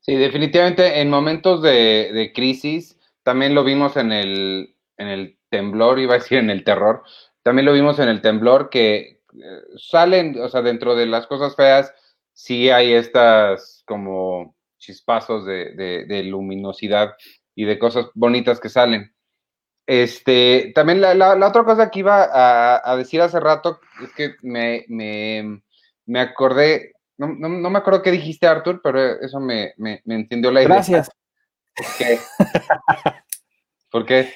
[0.00, 5.98] Sí, definitivamente en momentos de, de crisis, también lo vimos en el, en el temblor,
[5.98, 7.02] iba a decir en el terror,
[7.42, 11.56] también lo vimos en el temblor que eh, salen, o sea, dentro de las cosas
[11.56, 11.92] feas,
[12.32, 17.14] sí hay estas como chispazos de, luminosidad
[17.54, 19.14] y de cosas bonitas que salen.
[19.86, 26.20] Este, también la, otra cosa que iba a, decir hace rato es que me, me,
[26.20, 30.74] acordé, no, me acuerdo qué dijiste, Arthur, pero eso me, me, encendió la idea.
[30.74, 31.10] Gracias.
[31.74, 32.18] ¿Por qué?
[33.90, 34.32] ¿Por qué?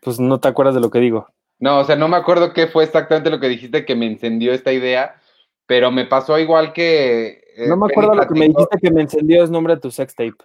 [0.00, 1.28] Pues no te acuerdas de lo que digo.
[1.58, 4.52] No, o sea, no me acuerdo qué fue exactamente lo que dijiste que me encendió
[4.52, 5.20] esta idea,
[5.66, 7.44] pero me pasó igual que.
[7.56, 9.90] Eh, no me acuerdo lo que me dijiste que me encendió es nombre de tu
[9.90, 10.36] sex tape.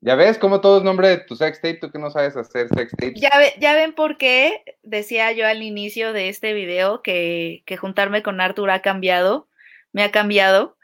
[0.00, 2.68] Ya ves cómo todo es nombre de tu sex tape, tú que no sabes hacer
[2.68, 3.14] sex tape.
[3.16, 8.22] Ya, ya ven por qué decía yo al inicio de este video que, que juntarme
[8.22, 9.48] con Arthur ha cambiado.
[9.92, 10.76] Me ha cambiado.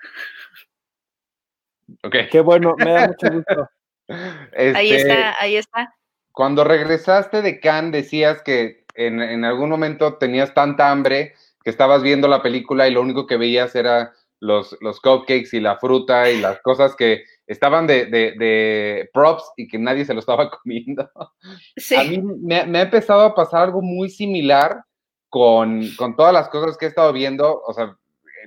[2.03, 2.17] Ok.
[2.31, 3.71] Qué bueno, me da mucho gusto.
[4.57, 5.95] Ahí este, está, ahí está.
[6.33, 12.29] Cuando regresaste de Cannes decías que en, algún momento tenías tanta hambre que estabas viendo
[12.29, 16.41] la película y lo único que veías era los, los cupcakes y la fruta y
[16.41, 21.09] las cosas que estaban de, de, props y que nadie se lo estaba comiendo.
[21.17, 24.85] A mí me, ha empezado a pasar algo muy similar
[25.29, 27.97] con, con, todas las cosas que he estado viendo, o sea,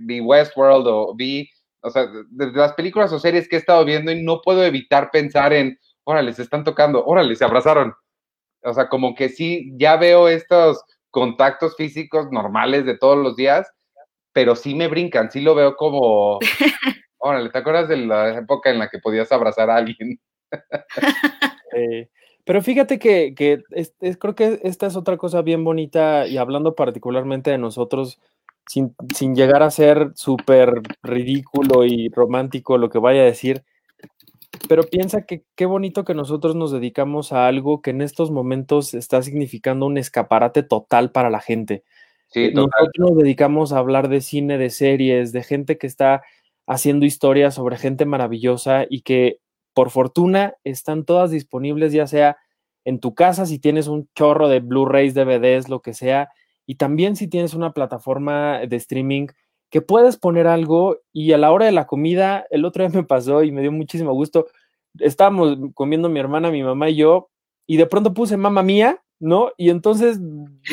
[0.02, 1.50] vi Westworld o vi,
[1.82, 5.10] o sea, de, las películas o series que he estado viendo y no puedo evitar
[5.12, 7.94] pensar en, órale, se están tocando, órale, se abrazaron.
[8.64, 13.70] O sea, como que sí, ya veo estos contactos físicos normales de todos los días,
[14.34, 16.40] pero sí me brincan, sí lo veo como,
[17.18, 20.20] órale, ¿te acuerdas de la época en la que podías abrazar a alguien?
[21.78, 22.08] Eh,
[22.46, 27.58] pero fíjate que, creo que esta es otra cosa bien bonita y hablando particularmente de
[27.58, 28.22] nosotros,
[28.66, 33.66] sin, sin llegar a ser súper ridículo y romántico lo que vaya a decir,
[34.68, 38.94] pero piensa que qué bonito que nosotros nos dedicamos a algo que en estos momentos
[38.94, 41.84] está significando un escaparate total para la gente.
[42.28, 46.24] Sí, nosotros nos dedicamos a hablar de cine, de series, de gente que está
[46.68, 49.40] haciendo historias sobre gente maravillosa y que
[49.74, 52.38] por fortuna están todas disponibles, ya sea
[52.86, 56.30] en tu casa si tienes un chorro de Blu-rays, DVDs, lo que sea,
[56.66, 59.28] y también si tienes una plataforma de streaming
[59.76, 63.06] que puedes poner algo y a la hora de la comida, el otro día me
[63.06, 64.48] pasó y me dio muchísimo gusto.
[65.00, 67.28] Estábamos comiendo mi hermana, mi mamá y yo,
[67.68, 69.52] y de pronto puse mamá mía, ¿no?
[69.58, 70.18] Y entonces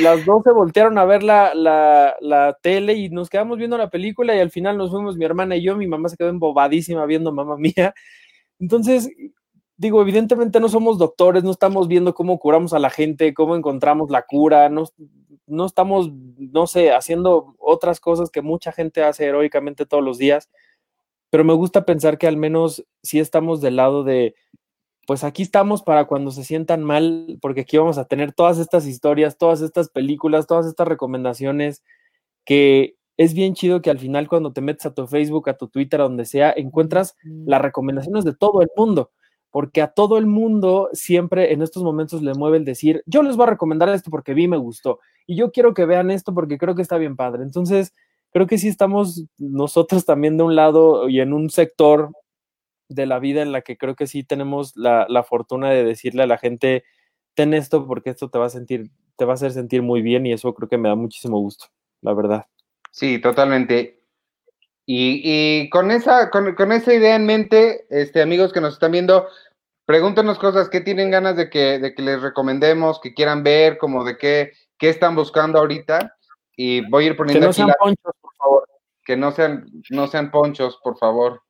[0.01, 3.91] las dos se voltearon a ver la, la, la, tele y nos quedamos viendo la
[3.91, 7.05] película y al final nos fuimos mi hermana y yo, mi mamá se quedó embobadísima
[7.05, 7.95] viendo mamá mía.
[8.61, 9.11] Entonces,
[9.77, 14.13] digo, evidentemente no somos doctores, no estamos viendo cómo curamos a la gente, cómo encontramos
[14.13, 14.85] la cura, no,
[15.53, 20.51] no estamos, no sé, haciendo otras cosas que mucha gente hace heroicamente todos los días,
[21.31, 24.35] pero me gusta pensar que al menos sí estamos del lado de,
[25.07, 28.87] pues aquí estamos para cuando se sientan mal, porque aquí vamos a tener todas estas
[28.87, 31.83] historias, todas estas películas, todas estas recomendaciones,
[32.45, 35.69] que es bien chido que al final cuando te metes a tu Facebook, a tu
[35.69, 39.11] Twitter, a donde sea, encuentras las recomendaciones de todo el mundo
[39.53, 43.37] porque a todo el mundo siempre en estos momentos le mueve el decir, yo les
[43.37, 46.59] voy a recomendar esto porque vi me gustó y yo quiero que vean esto porque
[46.59, 47.43] creo que está bien padre.
[47.43, 47.95] Entonces,
[48.33, 52.11] creo que sí estamos nosotros también de un lado y en un sector
[52.89, 56.27] de la vida en la que creo que sí tenemos la, fortuna de decirle a
[56.27, 56.85] la gente,
[57.35, 60.27] ten esto porque esto te va a sentir, te va a hacer sentir muy bien
[60.27, 61.67] y eso creo que me da muchísimo gusto,
[62.01, 62.47] la verdad.
[62.91, 64.01] Sí, totalmente.
[64.85, 69.27] Y, con, esa, con, esa idea en mente, este, amigos que nos están viendo,
[69.87, 74.05] pregúntenos cosas que tienen ganas de que, de que les recomendemos, que quieran ver, como
[74.05, 76.17] de qué, qué están buscando ahorita.
[76.57, 77.41] Y voy a ir poniendo.
[77.41, 78.69] Que no sean ponchos, por favor.
[79.05, 81.41] Que no sean, no sean ponchos, por favor.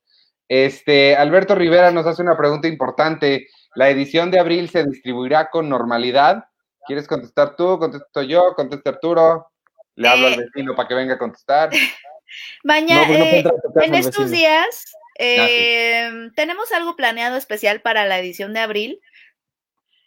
[0.47, 3.47] Este, Alberto Rivera nos hace una pregunta importante.
[3.73, 6.45] ¿La edición de abril se distribuirá con normalidad?
[6.85, 7.79] ¿Quieres contestar tú?
[7.79, 8.53] ¿Contesto yo?
[8.55, 9.47] ¿Contesta Arturo?
[9.95, 11.71] Le hablo al eh, vecino para que venga a contestar.
[12.63, 13.43] Mañana, pues eh,
[13.81, 19.01] en estos días, ah, em, tenemos algo planeado especial para la edición de abril.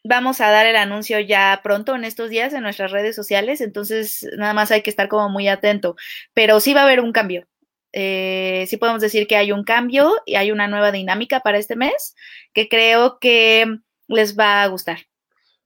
[0.08, 4.26] Vamos a dar el anuncio ya pronto en estos días en nuestras redes sociales, entonces
[4.36, 5.96] nada más hay que estar como muy atento,
[6.32, 7.46] pero sí va a haber un cambio.
[7.92, 11.76] Eh, sí podemos decir que hay un cambio y hay una nueva dinámica para este
[11.76, 12.14] mes
[12.52, 14.98] que creo que les va a gustar.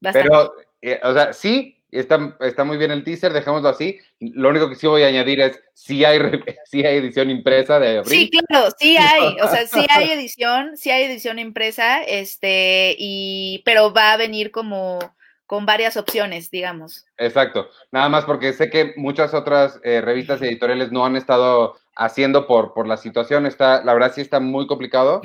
[0.01, 3.99] pero, eh, o sea, sí, Está, está muy bien el teaser, dejémoslo así.
[4.21, 6.21] Lo único que sí voy a añadir es si hay,
[6.65, 8.31] si hay edición impresa de abril.
[8.31, 13.63] Sí, claro, sí hay, o sea, sí hay edición, sí hay edición impresa, este, y,
[13.65, 14.99] pero va a venir como
[15.47, 17.07] con varias opciones, digamos.
[17.17, 22.47] Exacto, nada más porque sé que muchas otras eh, revistas editoriales no han estado haciendo
[22.47, 25.23] por, por la situación, está, la verdad sí está muy complicado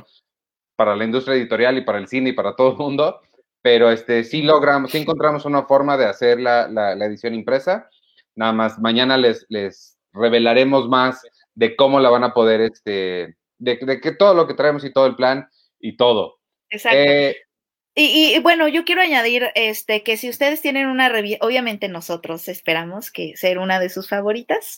[0.76, 3.22] para la industria editorial y para el cine y para todo el mundo
[3.66, 7.90] pero este, sí logramos, sí encontramos una forma de hacer la, la, edición impresa.
[8.36, 11.24] Nada más, mañana les, les revelaremos más
[11.56, 14.94] de cómo la van a poder, este, de, de que todo lo que traemos y
[14.94, 15.50] todo el plan
[15.80, 16.38] y todo.
[16.70, 17.00] Exacto.
[17.00, 17.38] Eh,
[17.96, 22.48] y, y, bueno, yo quiero añadir este que si ustedes tienen una revista, obviamente nosotros
[22.48, 24.78] esperamos que ser una de sus favoritas,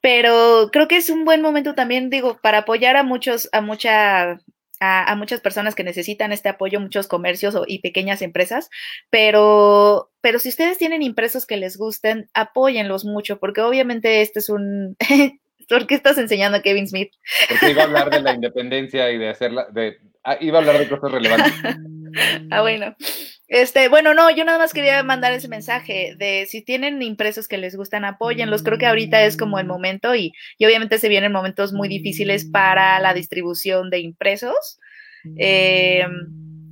[0.00, 4.40] pero creo que es un buen momento también, digo, para apoyar a muchos, a mucha
[4.82, 8.68] a, muchas personas que necesitan este apoyo, muchos comercios y pequeñas empresas,
[9.10, 14.48] pero, pero si ustedes tienen impresos que les gusten, apóyenlos mucho, porque obviamente este es
[14.48, 14.96] un...
[15.68, 17.12] ¿Por qué estás enseñando a Kevin Smith?
[17.48, 20.78] Porque iba a hablar de la independencia y de hacerla, de, ah, iba a hablar
[20.78, 21.54] de cosas relevantes.
[22.50, 22.96] ah, bueno.
[23.52, 27.58] Este, bueno, no, yo nada más quería mandar ese mensaje de si tienen impresos que
[27.58, 28.62] les gustan, apóyenlos.
[28.62, 32.98] Creo que ahorita es como el momento y, obviamente se vienen momentos muy difíciles para
[32.98, 34.80] la distribución de impresos.
[35.36, 36.02] Eh,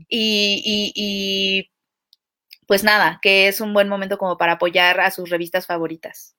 [0.08, 1.70] y, y,
[2.66, 6.34] pues nada, que es un buen momento como para apoyar a sus revistas favoritas.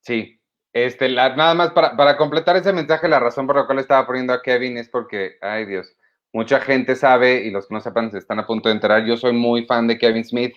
[0.00, 0.40] Sí,
[0.72, 4.04] Este, la, nada más para, para, completar ese mensaje, la razón por la cual estaba
[4.08, 5.94] poniendo a Kevin es porque, ay Dios,
[6.32, 9.04] mucha gente sabe y los que no sepan se están a punto de enterar.
[9.04, 10.56] Yo soy muy fan de Kevin Smith,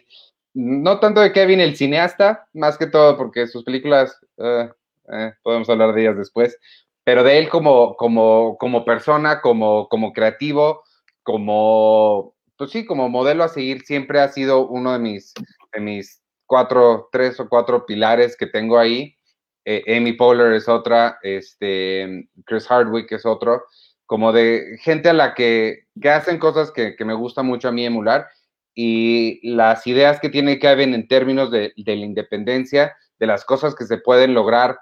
[0.54, 4.70] no tanto de Kevin el cineasta, más que todo porque sus películas, uh,
[5.14, 6.58] eh, podemos hablar de ellas después,
[7.04, 10.84] pero de él como, como, como persona, como, como creativo,
[11.24, 15.34] como, pues sí, como modelo a seguir, siempre ha sido uno de mis,
[15.74, 19.16] de mis cuatro, tres o cuatro pilares que tengo ahí.
[19.64, 23.64] Eh, Amy Poehler es otra, este, Chris Hardwick es otro,
[24.12, 27.72] como de gente a la que, que hacen cosas que, que, me gusta mucho a
[27.72, 28.28] mí emular
[28.76, 33.74] y las ideas que tiene Kevin en términos de, de la independencia, de las cosas
[33.74, 34.78] que se pueden lograr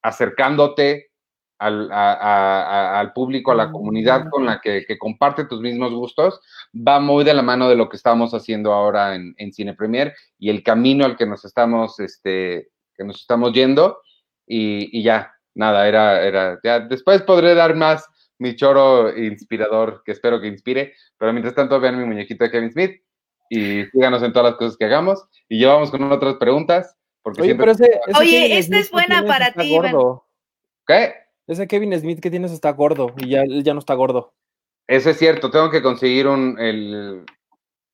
[0.00, 1.08] acercándote
[1.58, 5.92] al, a, a, al, público, a la comunidad con la que, que, comparte tus mismos
[5.92, 6.40] gustos,
[6.72, 10.14] va muy de la mano de lo que estamos haciendo ahora en, en Cine Premier
[10.38, 13.98] y el camino al que nos estamos, este, que nos estamos yendo
[14.46, 18.08] y, y ya, nada, era, era, ya después podré dar más
[18.38, 22.72] mi choro inspirador que espero que inspire, pero mientras tanto vean mi muñequito de Kevin
[22.72, 23.02] Smith
[23.48, 26.96] y síganos en todas las cosas que hagamos y llevamos con otras preguntas.
[27.22, 29.76] Porque Oye, pero ese, ese Oye esta es buena para ti.
[30.86, 31.14] ¿Qué?
[31.46, 34.34] Ese Kevin Smith que tienes está gordo y ya, él ya no está gordo.
[34.86, 37.24] Eso es cierto, tengo que conseguir un, el,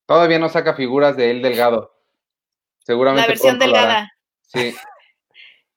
[0.07, 1.95] todavía no saca figuras de él delgado.
[2.81, 4.13] Seguramente La versión delgada.
[4.43, 4.75] Sí.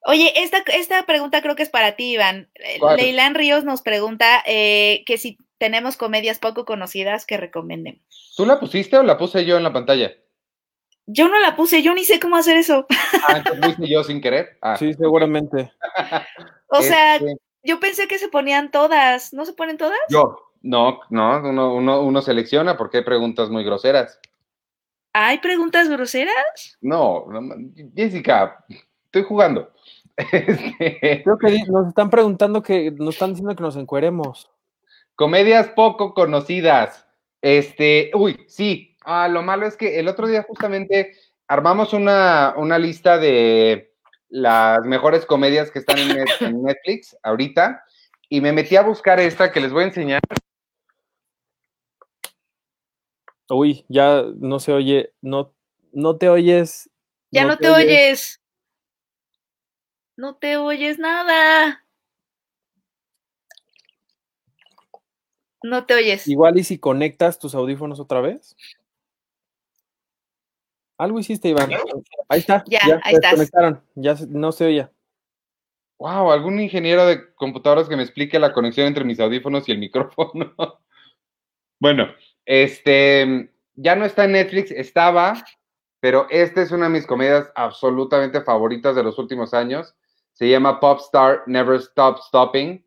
[0.08, 2.48] Oye, esta, esta pregunta creo que es para ti, Iván.
[2.54, 2.96] Eh, ¿Cuál?
[2.96, 8.32] Leilán Ríos nos pregunta eh, que si tenemos comedias poco conocidas que recomendemos.
[8.36, 10.12] ¿Tú la pusiste o la puse yo en la pantalla?
[11.06, 12.86] Yo no la puse, yo ni sé cómo hacer eso.
[13.28, 14.58] Ah, entonces lo hice yo sin querer.
[14.60, 15.72] Ah, Sí, seguramente.
[16.68, 19.32] O sea, este, yo pensé que se ponían todas.
[19.32, 19.98] ¿No se ponen todas?
[20.08, 20.42] yo.
[20.62, 24.18] No, no, uno, uno, uno selecciona porque hay preguntas muy groseras.
[25.12, 26.76] ¿Hay preguntas groseras?
[26.80, 27.54] No, no,
[27.94, 28.64] Jessica,
[29.04, 29.72] estoy jugando.
[30.32, 34.50] Este, Creo que nos están preguntando que nos están diciendo que nos encueremos.
[35.14, 37.06] comedias poco conocidas.
[37.42, 38.96] Este, uy, sí.
[39.04, 41.12] Ah, lo malo es que el otro día justamente
[41.46, 43.92] armamos una, una lista de
[44.28, 47.84] las mejores comedias que están en Netflix ahorita
[48.28, 50.20] y me metí a buscar esta que les voy a enseñar.
[53.48, 55.54] Uy, ya no se oye, no,
[55.92, 56.90] no te oyes.
[57.30, 58.40] Ya no, te oyes.
[60.16, 61.84] No te oyes nada.
[65.62, 66.26] No te oyes.
[66.28, 68.56] Igual y si conectas tus audífonos otra vez.
[70.98, 71.70] Algo hiciste, Iván.
[72.28, 72.64] Ahí está.
[72.66, 73.30] Ya, ahí se estás.
[73.32, 73.82] desconectaron.
[73.94, 74.92] Ya se- no se oía.
[75.98, 79.78] Wow, algún ingeniero de computadoras que me explique la conexión entre mis audífonos y el
[79.78, 80.54] micrófono.
[81.80, 82.14] bueno,
[82.44, 85.44] este ya no está en Netflix, estaba,
[86.00, 89.94] pero esta es una de mis comedias absolutamente favoritas de los últimos años.
[90.36, 92.84] Se llama Popstar Never Stop Stopping.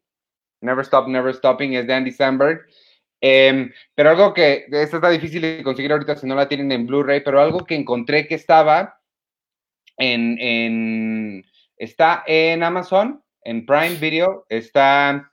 [0.62, 2.62] Never Stop, Never Stopping es de Andy Samberg.
[3.22, 6.86] Em, pero algo que, esta está difícil de conseguir ahorita si no la tienen en
[6.86, 9.02] Blu-ray, pero algo que encontré que estaba
[9.98, 11.44] en, en
[11.76, 15.32] Está en Amazon, en Prime Video, está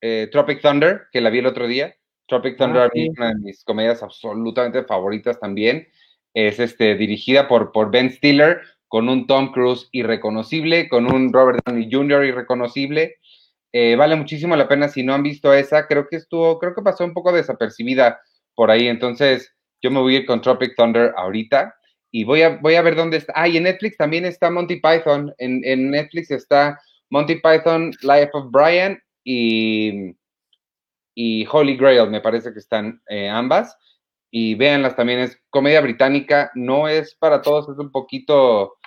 [0.00, 1.96] eh, Tropic Thunder, que la vi el otro día.
[2.26, 3.08] Tropic Ah, Thunder sí.
[3.08, 5.88] una de mis comedias absolutamente favoritas también.
[6.32, 11.60] Es este, dirigida por, por Ben Stiller, con un Tom Cruise irreconocible, con un Robert
[11.64, 12.24] Downey Jr.
[12.24, 13.16] irreconocible.
[13.72, 15.86] Eh, vale muchísimo la pena si no han visto esa.
[15.86, 18.20] Creo que estuvo, creo que pasó un poco desapercibida
[18.54, 18.88] por ahí.
[18.88, 21.74] Entonces, yo me voy a ir con Tropic Thunder ahorita
[22.10, 23.32] y voy a, voy a ver dónde está.
[23.36, 25.32] Ah, y en Netflix también está Monty Python.
[25.38, 26.80] En, Netflix está
[27.10, 30.14] Monty Python, Life of Brian y,
[31.14, 33.76] y Holy Grail, me parece que están eh, ambas.
[34.30, 38.77] Y véanlas también, es comedia británica, no es para todos, es un poquito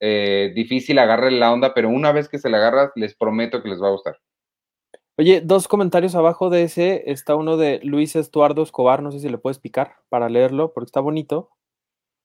[0.00, 3.68] eh, difícil agarrarle la onda, pero una vez que se la agarras, les prometo que
[3.68, 4.18] les va a gustar.
[5.18, 9.28] Oye, dos comentarios abajo de ese está uno de Luis Estuardo Escobar, no sé si
[9.30, 11.50] le puedes picar para leerlo, porque está bonito.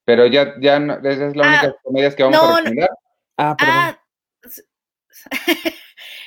[0.03, 2.55] Pero ya, ya no- esa es la Ah, única comedia que vamos no, a no.
[2.57, 2.89] recomendar.
[3.37, 3.75] Ah, perdón.
[3.77, 3.99] Ah,
[4.43, 4.63] s-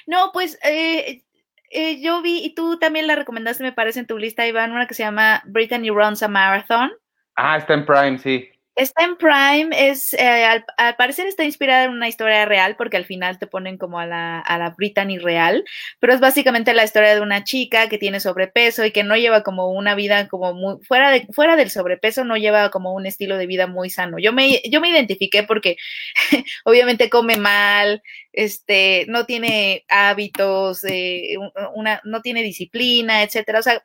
[0.06, 1.24] no, pues eh,
[1.70, 4.86] eh, yo vi, y tú también la recomendaste, me parece, en tu lista, Iván, una
[4.86, 6.92] que se llama Brittany Runs a Marathon.
[7.36, 8.48] Ah, está en Prime, sí.
[8.76, 10.64] Está en Prime, es, eh, al,
[10.96, 14.40] parecer está inspirada en una historia real, porque al final te ponen como a la,
[14.40, 15.64] a la Brittany real,
[16.00, 19.44] pero es básicamente la historia de una chica que tiene sobrepeso y que no lleva
[19.44, 23.36] como una vida como muy, fuera, de, fuera del sobrepeso, no lleva como un estilo
[23.36, 24.18] de vida muy sano.
[24.18, 25.76] Yo me, yo me identifiqué porque
[26.64, 28.02] obviamente come mal,
[28.32, 31.36] este, no tiene hábitos, eh,
[31.76, 33.60] una, no tiene disciplina, etcétera.
[33.60, 33.84] O sea,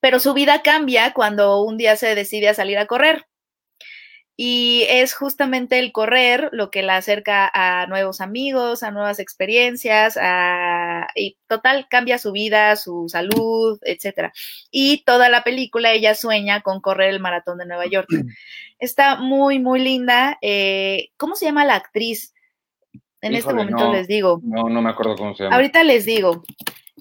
[0.00, 3.29] pero su vida cambia cuando un día se decide a salir a correr
[4.42, 10.18] y es justamente el correr lo que la acerca a nuevos amigos, a nuevas experiencias,
[10.18, 14.32] a, y total cambia su vida, su salud, etcétera.
[14.70, 18.08] Y toda la película ella sueña con correr el maratón de Nueva York.
[18.78, 20.38] Está muy, muy linda.
[20.40, 22.32] Eh, ¿Cómo se llama la actriz?
[23.20, 24.40] En este momento no, les digo.
[24.42, 25.56] No, no me acuerdo cómo se llama.
[25.56, 26.44] Ahorita les digo.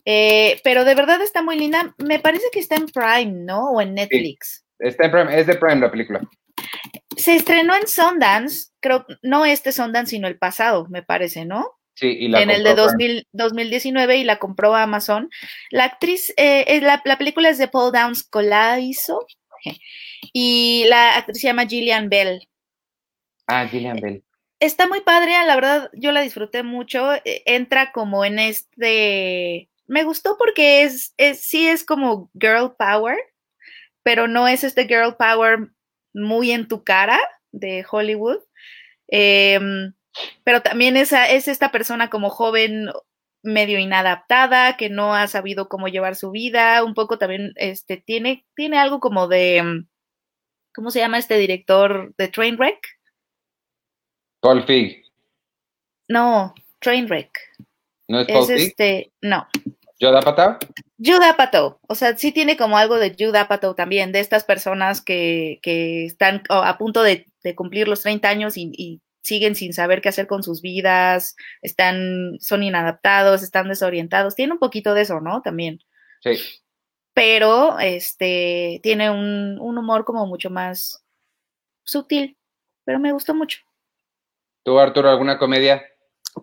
[0.03, 1.95] Eh, pero de verdad está muy linda.
[1.99, 3.69] Me parece que está en Prime, ¿no?
[3.69, 4.65] O en Netflix.
[4.77, 6.19] Está en Prime, es de Prime la película.
[7.19, 11.75] Se estrenó en Sundance, creo, no este Sundance, sino el pasado, me parece, ¿no?
[11.95, 13.13] Sí, y la en el de compró Prime.
[13.13, 15.29] 2000 2019 y la compró Amazon.
[15.69, 19.25] La actriz, eh, es la, la película es de Paul Downs Colaiso
[20.31, 22.47] y la actriz se llama Gillian Bell.
[23.47, 24.23] Ah, Gillian Bell.
[24.61, 27.13] Está muy padre, la verdad, yo la disfruté mucho.
[27.13, 29.69] eh, Entra como en este.
[29.87, 33.17] Me gustó porque es, es sí es como girl power,
[34.03, 35.69] pero no es este girl power
[36.13, 37.19] muy en tu cara
[37.51, 38.39] de Hollywood.
[39.07, 39.93] Em,
[40.43, 42.89] pero también esa, es esta persona como joven
[43.41, 48.45] medio inadaptada, que no ha sabido cómo llevar su vida, un poco también este, tiene,
[48.55, 49.87] tiene algo como de, mm,
[50.73, 52.85] ¿cómo se llama este director de Trainwreck?
[54.41, 55.03] Paul Fig.
[56.07, 57.31] No, Trainwreck.
[58.07, 58.67] ¿No es Paul Es Fig?
[58.69, 59.47] este, no.
[60.97, 65.01] Judd Apatow, o sea, sí tiene como algo de Judd Apatow también, de estas personas
[65.01, 69.73] que, que están a punto de, de cumplir los 30 años y, y siguen sin
[69.73, 75.01] saber qué hacer con sus vidas, están, son inadaptados, están desorientados, tiene un poquito de
[75.01, 75.41] eso, ¿no?
[75.41, 75.79] También,
[76.21, 76.31] Sí.
[77.13, 81.03] pero este, tiene un, un humor como mucho más
[81.83, 82.37] sutil,
[82.85, 83.59] pero me gustó mucho.
[84.63, 85.81] ¿Tú, Arturo, alguna comedia?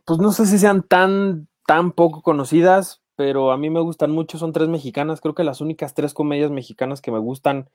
[0.04, 4.38] Pues no sé si sean tan, tan poco conocidas, pero a mí me gustan mucho.
[4.38, 5.20] Son tres mexicanas.
[5.20, 7.68] Creo que las únicas tres comedias mexicanas que me gustan,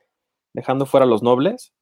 [0.54, 1.72] dejando fuera los nobles,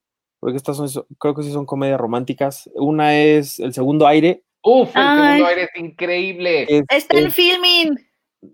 [0.40, 0.88] porque estas son,
[1.18, 2.68] creo que sí son comedias románticas.
[2.74, 4.42] Una es El Segundo Aire.
[4.62, 5.26] Uf, el Ay.
[5.38, 6.62] segundo aire es increíble.
[6.68, 7.98] es- Está en es- filming.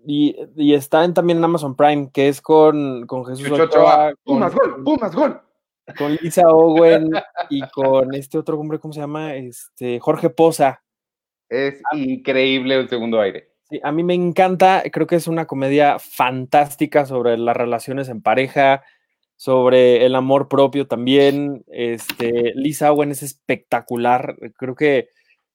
[0.07, 4.07] y, y está en, también en Amazon Prime, que es con, con Jesús Ochoa, Ochoa.
[4.25, 5.41] con, Pumas gol, Pumas gol.
[5.99, 7.11] con Lisa Owen
[7.51, 9.35] y con este otro hombre, ¿cómo se llama?
[9.37, 10.83] Este, Jorge Poza.
[11.49, 13.53] Es increíble el segundo aire.
[13.69, 18.23] Sí, a mí me encanta, creo que es una comedia fantástica sobre las relaciones en
[18.23, 18.85] pareja,
[19.35, 21.65] sobre el amor propio también.
[21.69, 25.09] Este, Lisa Owen es espectacular, creo que,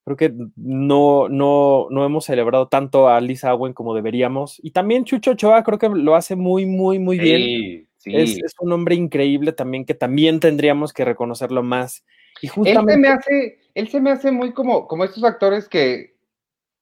[0.03, 4.59] creo que no, no, no hemos celebrado tanto a Lisa Owen como deberíamos.
[4.61, 7.41] Y también Chucho Ochoa creo que lo hace muy, muy, muy bien.
[7.41, 8.11] Sí, sí.
[8.13, 12.03] Es, es un hombre increíble también que también tendríamos que reconocerlo más.
[12.41, 12.97] Y Él se justamente...
[12.97, 16.15] me hace, él se me hace muy como, como estos actores que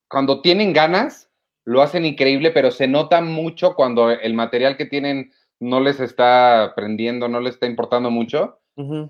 [0.10, 1.30] cuando tienen ganas
[1.66, 6.74] lo hacen increíble, pero se nota mucho cuando el material que tienen no les está
[6.76, 8.60] prendiendo, no les está importando mucho.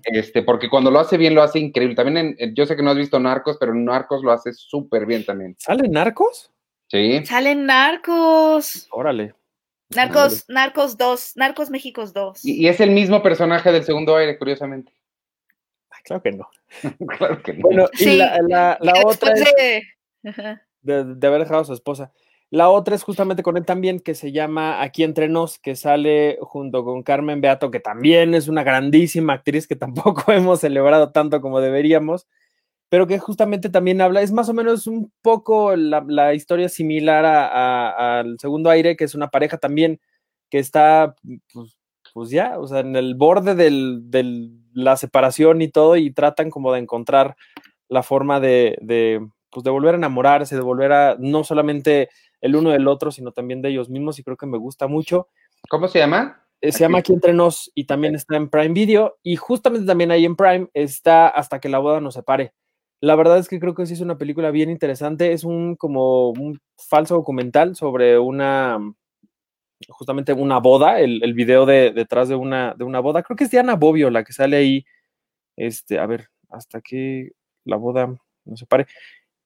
[0.02, 1.94] Este, porque cuando lo hace bien, lo hace increíble.
[1.94, 4.52] También en- en- yo sé que no has visto Narcos, pero en Narcos lo hace
[4.52, 5.54] súper bien también.
[5.60, 6.50] ¿Sale Narcos?
[6.88, 7.24] Sí.
[7.24, 8.88] Salen narcos.
[8.90, 9.32] Órale.
[9.94, 12.44] Narcos, Narcos 2, Narcos Méxicos 2.
[12.44, 14.92] Y, y es el mismo personaje del segundo aire, curiosamente.
[15.90, 16.48] Ay, Claro que no.
[17.18, 17.60] claro que no.
[17.62, 19.82] Bueno, y Sí, la, la- la Que otra es de-.
[20.82, 22.12] De, haber dejado a su esposa.
[22.50, 26.36] La otra es justamente con él también, que se llama Aquí Entre Nos, que sale
[26.40, 31.40] junto con Carmen Beato, que también es una grandísima actriz que tampoco hemos celebrado tanto
[31.40, 32.26] como deberíamos,
[32.88, 37.24] pero que justamente también habla, es más o menos un poco la, la historia similar
[37.24, 37.48] a-
[37.88, 40.00] a- al segundo aire, que es una pareja también
[40.50, 41.14] que está,
[41.52, 41.76] pues,
[42.14, 46.72] pues ya, o sea, en el borde de la separación y todo, y tratan como
[46.72, 47.36] de encontrar
[47.88, 48.76] la forma de,
[49.50, 52.08] pues, de volver a enamorarse, de volver a no solamente
[52.40, 55.28] el uno del otro, sino también de ellos mismos, y creo que me gusta mucho.
[55.68, 56.46] ¿Cómo se llama?
[56.60, 60.10] Eh, se llama Aquí Entre Nos y también está en Prime Video, y justamente también
[60.10, 62.52] ahí en Prime está Hasta que la boda nos separe.
[63.02, 66.30] La verdad es que creo que sí es una película bien interesante, es un como
[66.30, 68.78] un falso documental sobre una,
[69.88, 73.44] justamente una boda, el, el video de, detrás de una, de una boda, creo que
[73.44, 74.84] es Diana Bobbio la que sale ahí,
[75.56, 77.32] este, a ver, hasta que
[77.64, 78.86] la boda no se pare.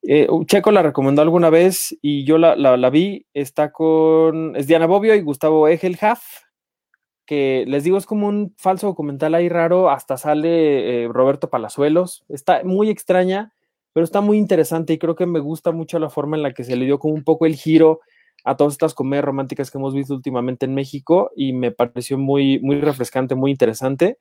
[0.07, 4.87] Eh, Checo la recomendó alguna vez y yo la, la, vi, está con, es Diana
[4.87, 6.23] Bobbio y Gustavo Egelhaf,
[7.25, 12.23] que les digo es como un falso documental ahí raro, hasta sale eh, Roberto Palazuelos,
[12.29, 13.55] está muy extraña,
[13.95, 16.65] pero está muy interesante y creo que me gusta mucho la forma en la que
[16.65, 18.01] se le dio como un poco el giro
[18.45, 22.59] a todas estas comedias románticas que hemos visto últimamente en México y me pareció muy,
[22.59, 24.19] muy refrescante, muy interesante.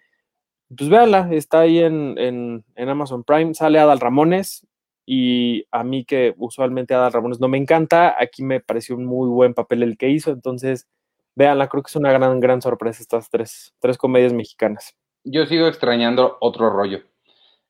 [0.77, 4.65] Pues véanla, está ahí en, en, en Amazon Prime, sale Adal Ramones
[5.05, 9.29] y a mí que usualmente Adal Ramones no me encanta, aquí me pareció un muy
[9.29, 10.87] buen papel el que hizo, entonces
[11.35, 14.95] véanla, creo que es una gran, gran sorpresa estas tres, tres comedias mexicanas.
[15.23, 17.01] Yo sigo extrañando otro rollo.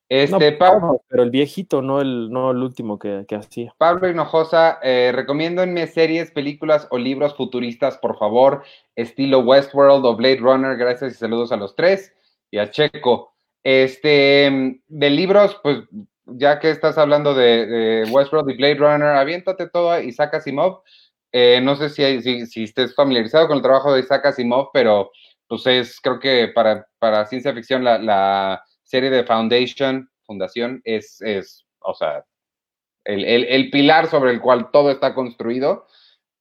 [0.08, 3.74] Este, No, Pablo, pero el viejito, no el, no el último que, que hacía.
[3.78, 8.64] Pablo Hinojosa, eh, recomiéndenme series, películas o libros futuristas, por favor,
[8.96, 10.76] estilo Westworld o Blade Runner.
[10.76, 12.14] Gracias y saludos a los tres
[12.50, 13.34] y a Checo.
[13.64, 15.78] Este, de libros, pues
[16.26, 20.82] ya que estás hablando de, Westworld y Blade Runner, aviéntate todo Isaac Asimov.
[21.32, 25.10] Eh, no sé si, si, si, estés familiarizado con el trabajo de Isaac Asimov, pero
[25.48, 31.20] pues es, creo que para, para ciencia ficción, la, la serie de Foundation, Fundación, es,
[31.20, 32.24] es o sea,
[33.04, 35.86] el, el, pilar sobre el cual todo está construido.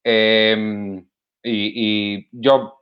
[0.04, 1.04] Eh,
[1.44, 2.80] y, y, yo,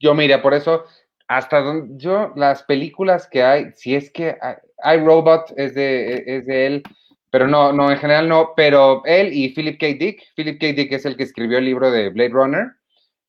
[0.00, 0.84] yo mira, por eso,
[1.30, 4.36] hasta donde yo, las películas que hay, si es que
[4.82, 6.82] hay, Robot, es de, es de él,
[7.30, 9.86] pero no, no, en general no, pero él y Philip K.
[9.96, 10.72] Dick, Philip K.
[10.72, 12.72] Dick es el que escribió el libro de Blade Runner,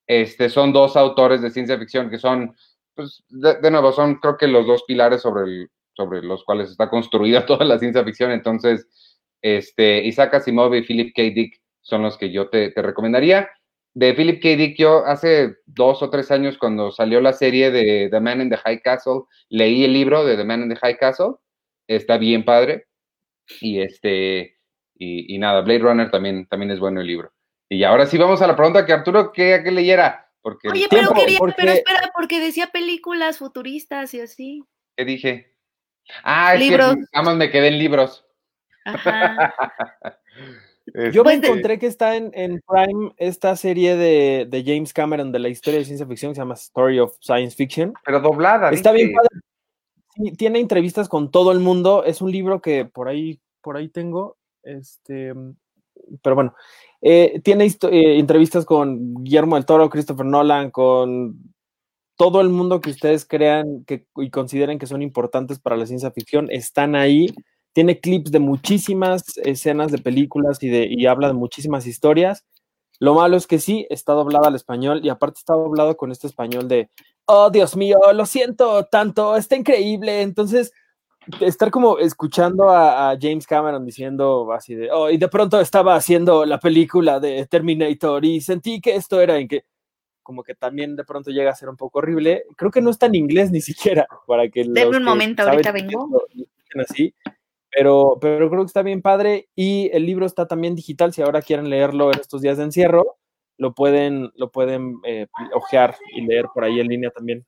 [0.08, 2.56] este, son dos autores de ciencia ficción que son,
[2.96, 7.46] pues, de, nuevo, son creo que los dos pilares sobre, sobre los cuales está construida
[7.46, 8.88] toda la ciencia ficción, entonces,
[9.44, 11.22] este, Isaac Asimov y Philip K.
[11.36, 13.48] Dick son los que yo te, te recomendaría.
[13.94, 14.50] De Philip K.
[14.56, 18.50] Dick, yo hace dos o tres años, cuando salió la serie de The Man in
[18.50, 21.36] the High Castle, leí el libro de The Man in the High Castle,
[21.88, 22.88] está bien padre,
[23.60, 24.58] y este,
[24.96, 27.34] y, y, nada, Blade Runner también, también es bueno el libro.
[27.68, 30.30] Y ahora sí vamos a la pregunta que Arturo quería que leyera.
[30.42, 31.56] Porque Oye, pero tiempo, quería, porque...
[31.58, 34.64] pero espera, porque decía películas futuristas y así.
[34.98, 35.56] ¿Qué dije?
[36.24, 36.96] Ah, es libros.
[36.96, 38.26] que nada más me quedé en libros.
[38.86, 39.54] Ajá.
[40.94, 41.12] este...
[41.12, 45.40] Yo me encontré que está en, en Prime esta serie de, de, James Cameron de
[45.40, 47.94] la historia de ciencia ficción que se llama Story of Science Fiction.
[48.06, 48.72] Pero doblada.
[48.72, 49.08] Está ¿viste?
[49.08, 49.42] bien padre
[50.38, 52.04] tiene entrevistas con todo el mundo.
[52.04, 54.38] Es un libro que por ahí, por ahí tengo.
[54.64, 55.34] Este,
[56.22, 56.56] pero bueno,
[57.02, 61.54] eh, tiene eh, entrevistas con Guillermo del Toro, Christopher Nolan, con
[62.18, 66.12] todo el mundo que ustedes crean que, y consideren que son importantes para la ciencia
[66.12, 66.50] ficción.
[66.52, 67.28] Están ahí.
[67.74, 72.46] Tiene clips de muchísimas escenas de películas y, de, y habla de muchísimas historias.
[73.00, 76.28] Lo malo es que sí, está doblado al español y aparte está doblado con este
[76.28, 76.90] español de,
[77.26, 80.22] oh Dios mío, lo siento tanto, está increíble.
[80.22, 80.72] Entonces,
[81.40, 85.96] estar como escuchando a, a, James Cameron diciendo así de, oh, y de pronto estaba
[85.96, 89.66] haciendo la película de Terminator y sentí que esto era en que,
[90.22, 92.46] como que también de pronto llega a ser un poco horrible.
[92.56, 94.64] Creo que no está en inglés ni siquiera para que.
[94.68, 96.08] Denme un momento, ahorita vengo.
[96.88, 97.14] Así.
[97.76, 101.14] Pero, pero creo que está bien padre y el libro está también digital.
[101.14, 103.18] Si ahora quieren leerlo en estos días de encierro,
[103.58, 107.46] lo pueden, lo pueden eh, ojear y leer por ahí en línea también.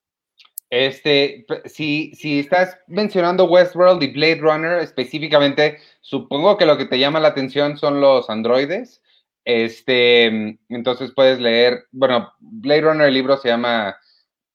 [0.70, 6.98] Este, si, si estás mencionando Westworld y Blade Runner específicamente, supongo que lo que te
[6.98, 9.04] llama la atención son los androides.
[9.46, 13.96] Este, entonces puedes leer, bueno, Blade Runner, el libro se llama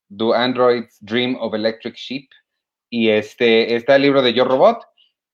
[0.08, 2.28] Do Androids Dream of Electric Sheep.
[2.90, 4.82] Y este, está el libro de Yo Robot.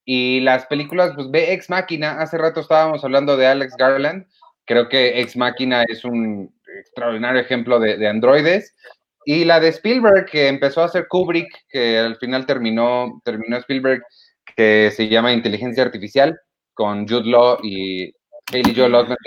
[0.05, 2.21] Y las películas, pues ve Ex Máquina.
[2.21, 4.27] Hace rato estábamos hablando de Alex Garland.
[4.67, 8.75] Creo que Ex Máquina es un extraordinario ejemplo de, de, androides.
[9.25, 14.03] Y la de Spielberg, que empezó a hacer Kubrick, que al final terminó, terminó Spielberg,
[14.57, 16.39] que se llama Inteligencia Artificial,
[16.75, 18.13] con Jude Law y
[18.53, 19.19] Haley Joel Osment.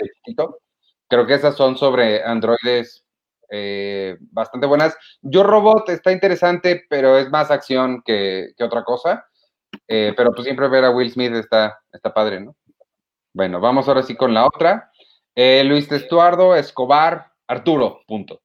[1.08, 3.04] Creo que esas son sobre androides
[3.50, 4.96] eh, bastante buenas.
[5.22, 9.26] Yo Robot está interesante, pero es más acción que, que otra cosa.
[9.86, 12.54] Eh, pero pues siempre ver a Will Smith está, está padre, ¿no?
[13.32, 14.90] Bueno, vamos ahora sí con la otra.
[15.34, 18.40] Eh, Luis Estuardo, Escobar, Arturo, punto.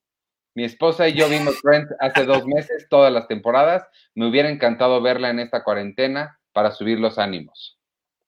[0.55, 3.87] Mi esposa y yo vimos Friends hace dos meses, todas las temporadas.
[4.13, 7.79] Me hubiera encantado verla en esta cuarentena para subir los ánimos.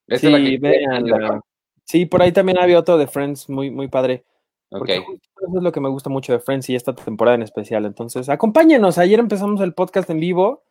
[0.07, 1.39] Esa sí, es la que
[1.83, 4.25] sí, por ahí también había otro de Friends muy, muy padre.
[4.69, 4.97] Okay.
[4.97, 7.85] Eso es lo que me gusta mucho de Friends y esta temporada en especial.
[7.85, 8.97] Entonces, acompáñenos.
[8.97, 10.63] Ayer empezamos el podcast en vivo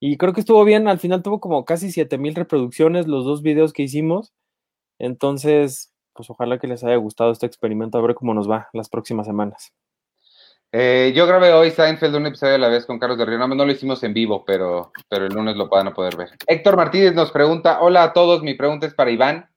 [0.00, 0.88] y creo que estuvo bien.
[0.88, 4.32] Al final tuvo como casi 7000 reproducciones los dos videos que hicimos.
[4.98, 8.88] Entonces, pues ojalá que les haya gustado este experimento, a ver cómo nos va las
[8.88, 9.72] próximas semanas.
[10.72, 13.38] Eh, yo grabé hoy Seinfeld un episodio a la vez con Carlos de Río.
[13.38, 16.30] No, no lo hicimos en vivo, pero, pero el lunes lo van a poder ver.
[16.46, 19.50] Héctor Martínez nos pregunta: Hola a todos, mi pregunta es para Iván.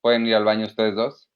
[0.00, 1.28] Pueden ir al baño ustedes dos.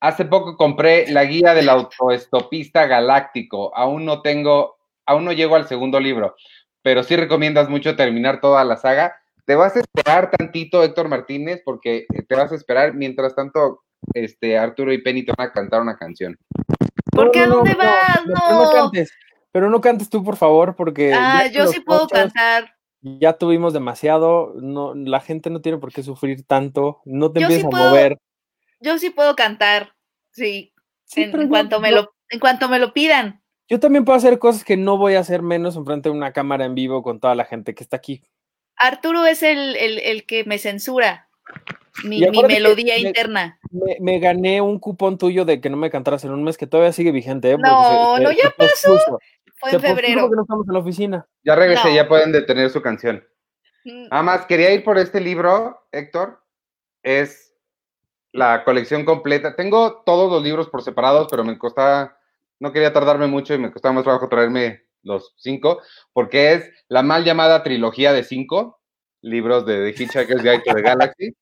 [0.00, 3.76] Hace poco compré la guía del autoestopista galáctico.
[3.76, 6.34] Aún no tengo, aún no llego al segundo libro,
[6.82, 9.16] pero sí recomiendas mucho terminar toda la saga.
[9.44, 12.94] Te vas a esperar tantito, Héctor Martínez, porque te vas a esperar.
[12.94, 13.82] Mientras tanto,
[14.14, 16.38] este Arturo y Penny te van a cantar una canción.
[17.10, 18.26] ¿Por qué no, a dónde no, vas?
[18.26, 19.12] No, no, cantes.
[19.50, 21.12] Pero no cantes tú, por favor, porque.
[21.14, 22.74] Ah, yo sí puedo cantar.
[23.00, 24.54] Ya tuvimos demasiado.
[24.60, 27.00] No, la gente no tiene por qué sufrir tanto.
[27.04, 28.18] No te yo empieces sí puedo, a mover.
[28.80, 29.94] Yo sí puedo cantar.
[30.30, 30.72] Sí.
[31.04, 33.41] sí en, en cuanto me lo, en cuanto me lo pidan.
[33.68, 36.64] Yo también puedo hacer cosas que no voy a hacer menos enfrente de una cámara
[36.64, 38.22] en vivo con toda la gente que está aquí.
[38.76, 41.28] Arturo es el, el, el que me censura
[42.04, 43.58] mi, mi melodía me- interna.
[43.70, 46.66] Me, me gané un cupón tuyo de que no me cantaras en un mes que
[46.66, 47.56] todavía sigue vigente, ¿eh?
[47.58, 49.18] No, no, ya pospuso.
[49.56, 50.22] Fue en febrero.
[50.22, 51.26] porque no estamos en la oficina.
[51.44, 51.94] Ya regresé, No.
[51.94, 53.24] ya pueden detener su canción.
[53.84, 56.42] Mm, Nada más, quería ir por este libro, Héctor.
[57.04, 57.54] Es
[58.32, 59.54] la colección completa.
[59.54, 62.16] Tengo todos los libros por separados, pero me costaba,
[62.62, 65.80] no quería tardarme mucho y me costaba más trabajo traerme los cinco,
[66.12, 68.80] porque es la mal llamada trilogía de cinco
[69.20, 71.36] libros de The Hitchhiker's Guide to the Galaxy.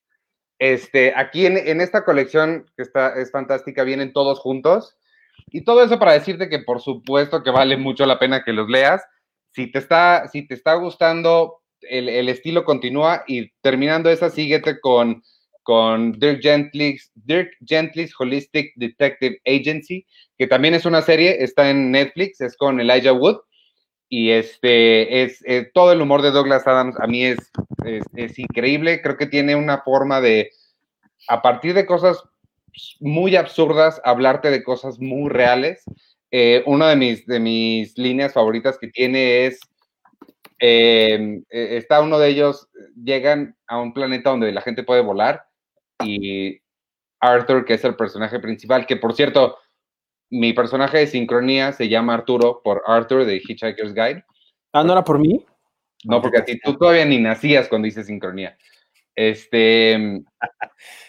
[0.59, 4.97] Este, aquí en, en esta colección, que está, es fantástica, vienen todos juntos.
[5.49, 8.71] Y todo eso para decirte que por supuesto que vale mucho la pena que los
[8.71, 9.03] leas.
[9.53, 14.81] Si te está, si te está gustando, el, el estilo continúa y terminando esa, síguete
[14.81, 15.23] con,
[15.71, 20.05] con Dirk, Gently's, Dirk Gently's Holistic Detective Agency,
[20.37, 23.37] que también es una serie, está en Netflix, es con Elijah Wood.
[24.09, 27.39] Y este es todo el humor de Douglas Adams a mí es,
[28.17, 29.01] es, increíble.
[29.01, 30.51] Creo que tiene una forma de,
[31.29, 32.21] a partir de cosas
[32.99, 35.85] muy absurdas, hablarte de cosas muy reales.
[36.33, 39.61] Eh, una de mis, de mis líneas favoritas que tiene es,
[40.59, 42.69] eh, eh, está uno de ellos,
[43.01, 45.49] llegan a un planeta donde la gente puede volar
[46.03, 46.61] y
[47.21, 49.59] Arthur, que es el personaje principal, que por cierto,
[50.31, 54.25] mi personaje de sincronía se llama Arturo por Arthur de Hitchhiker's Guide.
[54.73, 55.45] Ah, ¿no era por mí?
[56.05, 58.57] No, porque a ti tú todavía ni nacías cuando dices sincronía.
[59.15, 60.23] Este,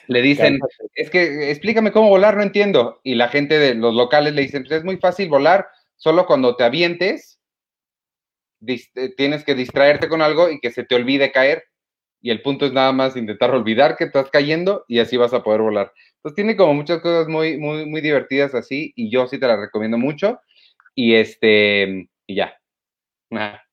[0.07, 0.59] le dicen,
[0.95, 2.99] es que explícame cómo volar, no entiendo.
[3.03, 6.55] Y la gente de los locales le dicen, pues es muy fácil volar, solo cuando
[6.55, 7.39] te avientes,
[9.17, 11.63] tienes que distraerte con algo y que se te olvide caer.
[12.22, 15.43] Y el punto es nada más intentar olvidar que estás cayendo y así vas a
[15.43, 15.91] poder volar.
[16.17, 19.57] Entonces tiene como muchas cosas muy, muy, muy divertidas así y yo sí te la
[19.57, 20.39] recomiendo mucho.
[20.93, 22.53] Y este, y ya.
[23.32, 23.63] Ajá.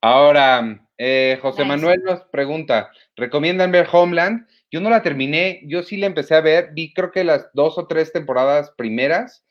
[0.00, 1.64] Ahora, eh, José.
[1.64, 4.46] Manuel nos pregunta, ¿recomiendan ver Homeland?
[4.70, 7.78] Yo no la terminé, yo sí la empecé a ver, vi creo que las dos
[7.78, 9.44] o tres temporadas primeras.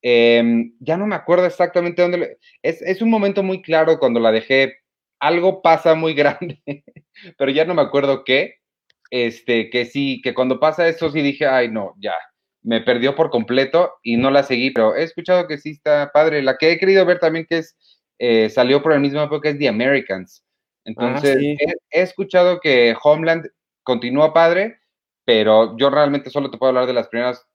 [0.00, 2.18] Em, ya no me acuerdo exactamente dónde.
[2.18, 4.76] le- Es, es un momento muy claro cuando la dejé.
[5.20, 6.62] Algo pasa muy grande,
[7.36, 8.56] pero ya no me acuerdo qué.
[9.10, 12.14] Este, que sí, que cuando pasa eso sí dije, ay, no, ya,
[12.62, 16.42] me perdió por completo y no la seguí, pero he escuchado que sí está padre.
[16.42, 17.76] La que he querido ver también que es,
[18.18, 20.44] eh, salió por el mismo época es The Americans.
[20.84, 21.56] Entonces, sí.
[21.58, 23.48] he, he escuchado que Homeland
[23.82, 24.80] continúa padre,
[25.24, 27.46] pero yo realmente solo te puedo hablar de las primeras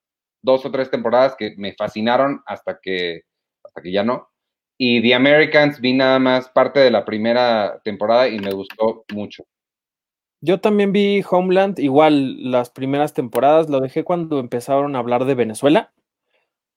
[0.44, 3.22] dos o tres temporadas que me fascinaron hasta que,
[3.64, 4.30] hasta que ya no.
[4.78, 9.44] Y The Americans vi nada más parte de la primera temporada y me gustó mucho.
[10.42, 15.36] Yo también vi Homeland, igual las primeras temporadas, lo dejé cuando empezaron a hablar de
[15.36, 15.94] Venezuela.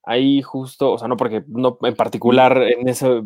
[0.05, 3.25] Ahí justo, o sea, no porque no en particular en eso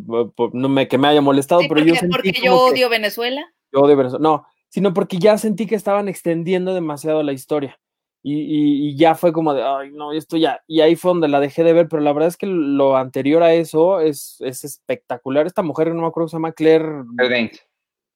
[0.53, 2.89] no me que me haya molestado, Sí, pero porque, yo sentí porque yo que- odio
[2.89, 3.45] Venezuela.
[3.71, 7.79] yo de Venezuela, no, sino porque ya sentí que estaban extendiendo demasiado la historia.
[8.23, 10.61] Y, y- y ya fue como de, ay, no, esto ya.
[10.67, 13.41] Y ahí fue donde la dejé de ver, pero la verdad es que lo anterior
[13.41, 15.47] a eso es, es espectacular.
[15.47, 17.67] Esta mujer, no me acuerdo se llama, Claire, Claire Danes.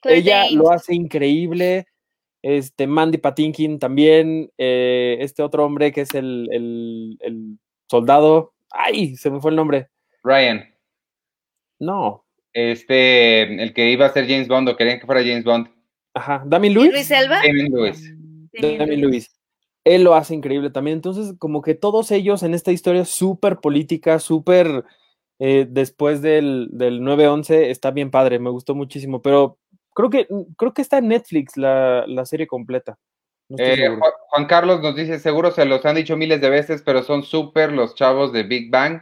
[0.02, 1.88] Claire ella lo hace increíble.
[2.44, 4.52] Este, Mandy Patinkin también.
[4.60, 7.58] eh, este otro hombre que es el, el- el
[7.90, 8.54] soldado.
[8.72, 9.90] Ay, se me fue el nombre.
[10.24, 10.64] Ryan,
[11.80, 12.26] No.
[12.54, 15.68] este, el que iba a ser James Bond o querían que fuera James Bond.
[16.14, 16.44] Ajá.
[16.46, 16.92] Damien ¿Y Lewis.
[16.94, 17.38] Luis Elba?
[17.42, 18.14] Damien Lewis.
[18.54, 19.12] Damien Damien Lewis.
[19.12, 19.35] Lewis.
[19.86, 20.98] Él lo hace increíble también.
[20.98, 24.84] Entonces, como que todos ellos en esta historia súper política, súper
[25.40, 29.22] eh, después del, del 9-11, está bien padre, me gustó muchísimo.
[29.22, 29.60] Pero
[29.94, 30.28] creo que,
[30.58, 32.98] creo que está en Netflix la, la serie completa.
[33.48, 33.88] No Eh.
[33.88, 37.24] Juan, Juan Carlos nos dice, seguro se los han dicho miles de veces, pero son
[37.24, 39.02] súper los chavos de Big Bang,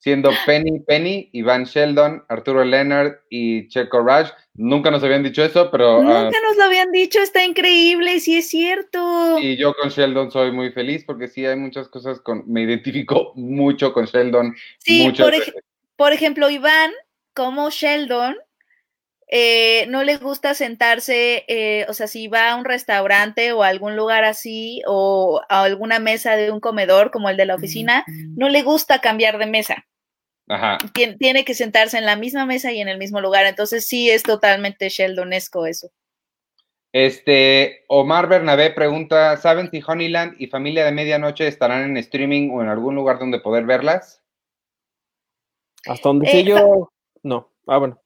[0.00, 4.30] siendo Penny Penny, Iván Sheldon, Arturo Leonard y Checo Rush.
[4.54, 8.36] Nunca nos habían dicho eso, pero ah, Nunca nos lo habían dicho, está increíble, sí
[8.38, 9.38] es cierto.
[9.38, 13.32] y yo con Sheldon soy muy feliz porque sí hay muchas cosas con, me identifico
[13.36, 14.56] mucho con Sheldon.
[14.78, 15.54] Sí, muchas por, ej- veces.
[15.96, 16.90] por ejemplo, Iván,
[17.34, 18.36] como Sheldon,
[19.32, 23.68] eh, no le gusta sentarse, eh, o sea, si va a un restaurante o a
[23.68, 28.04] algún lugar así, o a alguna mesa de un comedor como el de la oficina,
[28.36, 29.86] no le gusta cambiar de mesa.
[30.50, 30.78] Ajá.
[30.92, 33.46] Tien- tiene que sentarse en la misma mesa y en el mismo lugar.
[33.46, 35.90] Entonces sí es totalmente Sheldonesco eso.
[36.92, 42.62] Este, Omar Bernabé pregunta, ¿saben si Honeyland y Familia de Medianoche estarán en streaming o
[42.62, 44.24] en algún lugar donde poder verlas?
[45.86, 46.90] Hasta donde eh, sé yo,
[47.22, 47.48] no.
[47.68, 48.00] Ah, bueno.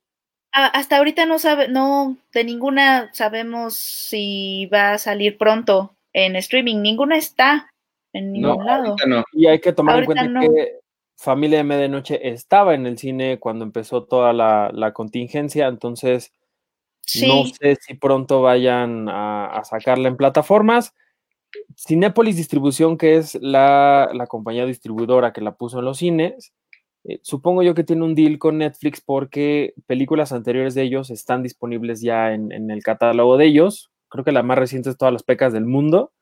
[0.52, 6.82] Hasta ahorita no sabe, no, de ninguna sabemos si va a salir pronto en streaming.
[6.82, 7.72] Ninguna está
[8.12, 8.96] en ningún No, lado.
[9.06, 9.24] no.
[9.32, 10.40] Y hay que tomar en cuenta no.
[10.42, 10.78] que
[11.16, 16.32] Familia de Medianoche estaba en el cine cuando empezó toda la, la contingencia, entonces
[17.26, 20.94] No sé si pronto vayan a, sacarla en plataformas.
[21.76, 26.52] Cinepolis Distribución, que es la, compañía distribuidora que la puso en los cines,
[27.04, 31.42] eh, supongo yo que tiene un deal con Netflix porque películas anteriores de ellos están
[31.42, 33.90] disponibles ya en, en el catálogo de ellos.
[34.08, 36.12] Creo que la más reciente es Todas las pecas del mundo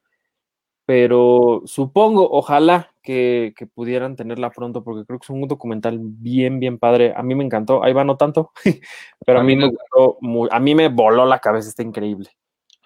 [0.84, 6.78] pero supongo, ojalá que, pudieran tenerla pronto, porque creo que es un documental bien, bien
[6.78, 7.12] padre.
[7.16, 8.52] A mí me encantó, ahí va no tanto,
[9.26, 10.18] pero a, mí me gustó,
[10.50, 12.30] a mí me voló la cabeza, está increíble.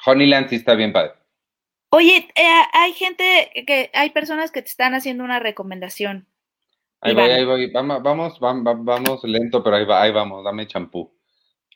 [0.04, 1.12] Honeyland sí está bien padre.
[1.90, 6.26] Oye, eh, hay gente que, hay personas que te están haciendo una recomendación.
[7.00, 11.14] Ahí voy, ahí voy, vamos, vamos, vamos, lento, pero ahí, va, ahí vamos, dame champú.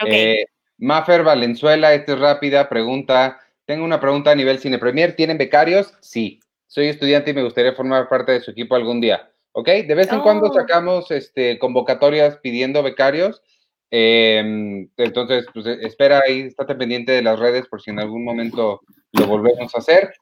[0.02, 0.40] Okay.
[0.40, 0.46] Eh,
[0.78, 3.38] Maffer Valenzuela, esta es rápida, pregunta,
[3.70, 5.14] tengo una pregunta a nivel Cine Premier.
[5.14, 5.94] ¿Tienen becarios?
[6.00, 6.40] Sí.
[6.70, 9.28] Soy estudiante y me gustaría formar parte de su equipo algún día.
[9.52, 9.66] ¿Ok?
[9.66, 10.54] De vez en cuando oh.
[10.54, 13.42] sacamos este, convocatorias pidiendo becarios.
[13.90, 18.24] Em, entonces, pues e, espera ahí, estate pendiente de las redes por si en algún
[18.24, 20.14] momento lo volvemos a hacer.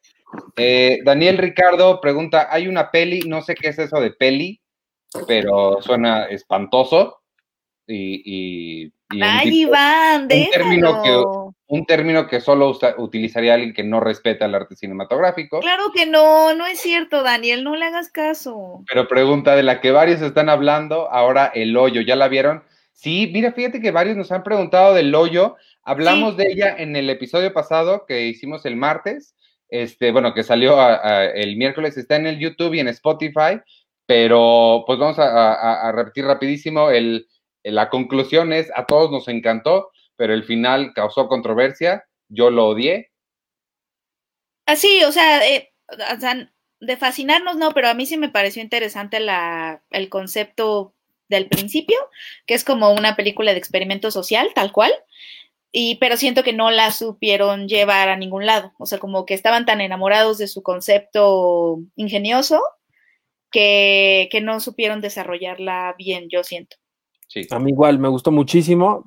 [0.56, 4.58] Eh, Daniel Ricardo pregunta, hay una peli, no sé qué es eso de peli,
[5.26, 7.20] pero suena espantoso.
[7.86, 8.90] Y,
[9.20, 14.54] Ay, Iván, un término que un término que solo utilizaría alguien que no respeta el
[14.54, 15.60] arte cinematográfico.
[15.60, 18.82] Claro que no, no es cierto, Daniel, no le hagas caso.
[18.88, 22.64] Pero pregunta de la que varios están hablando, ahora el hoyo, ¿ya la vieron?
[22.92, 25.56] Sí, mira, fíjate que varios nos han preguntado del hoyo.
[25.84, 29.34] Hablamos de ella en el episodio pasado que hicimos el martes,
[29.68, 30.78] este, bueno, que salió
[31.34, 33.60] el miércoles, está en el YouTube y en Spotify,
[34.06, 37.26] pero pues vamos a repetir rapidísimo el
[37.70, 43.12] la conclusión es, a todos nos encantó, pero el final causó controversia, yo lo odié.
[44.66, 45.72] Así, o sea, eh,
[46.80, 50.92] de fascinarnos no, pero a mí sí me pareció interesante la, el concepto
[51.28, 51.96] del principio,
[52.46, 54.92] que es como una película de experimento social, tal cual,
[55.70, 59.34] y pero siento que no la supieron llevar a ningún lado, o sea, como que
[59.34, 62.60] estaban tan enamorados de su concepto ingenioso
[63.52, 66.76] que, que no supieron desarrollarla bien, yo siento.
[67.50, 69.04] A mí igual me gustó muchísimo.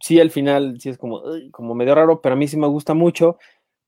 [0.00, 2.94] Sí, al final sí es como, como medio raro, pero a mí sí me gusta
[2.94, 3.38] mucho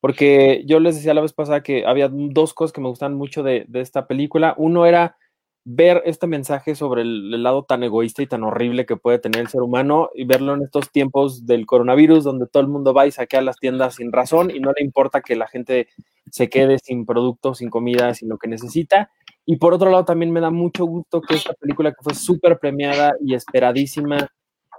[0.00, 3.42] porque yo les decía la vez pasada que había dos cosas que me gustan mucho
[3.42, 4.54] de, esta película.
[4.56, 5.16] Uno era
[5.64, 9.48] ver este mensaje sobre el, lado tan egoísta y tan horrible que puede tener el
[9.48, 13.10] ser humano y verlo en estos tiempos del coronavirus donde todo el mundo va y
[13.10, 15.88] saquea las tiendas sin razón y no le importa que la gente
[16.30, 19.10] se quede sin productos, sin comida, sin lo que necesita.
[19.44, 22.58] Y por otro lado, también me da mucho gusto que esta película que fue súper
[22.58, 24.30] premiada y esperadísima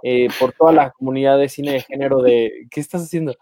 [0.02, 3.36] eh, por toda la comunidad de cine de género de, ¿qué estás haciendo?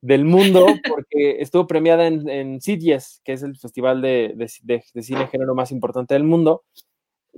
[0.00, 5.02] Del mundo, porque estuvo premiada en, en CITES, que es el festival de, de, de,
[5.02, 6.64] cine de género más importante del mundo.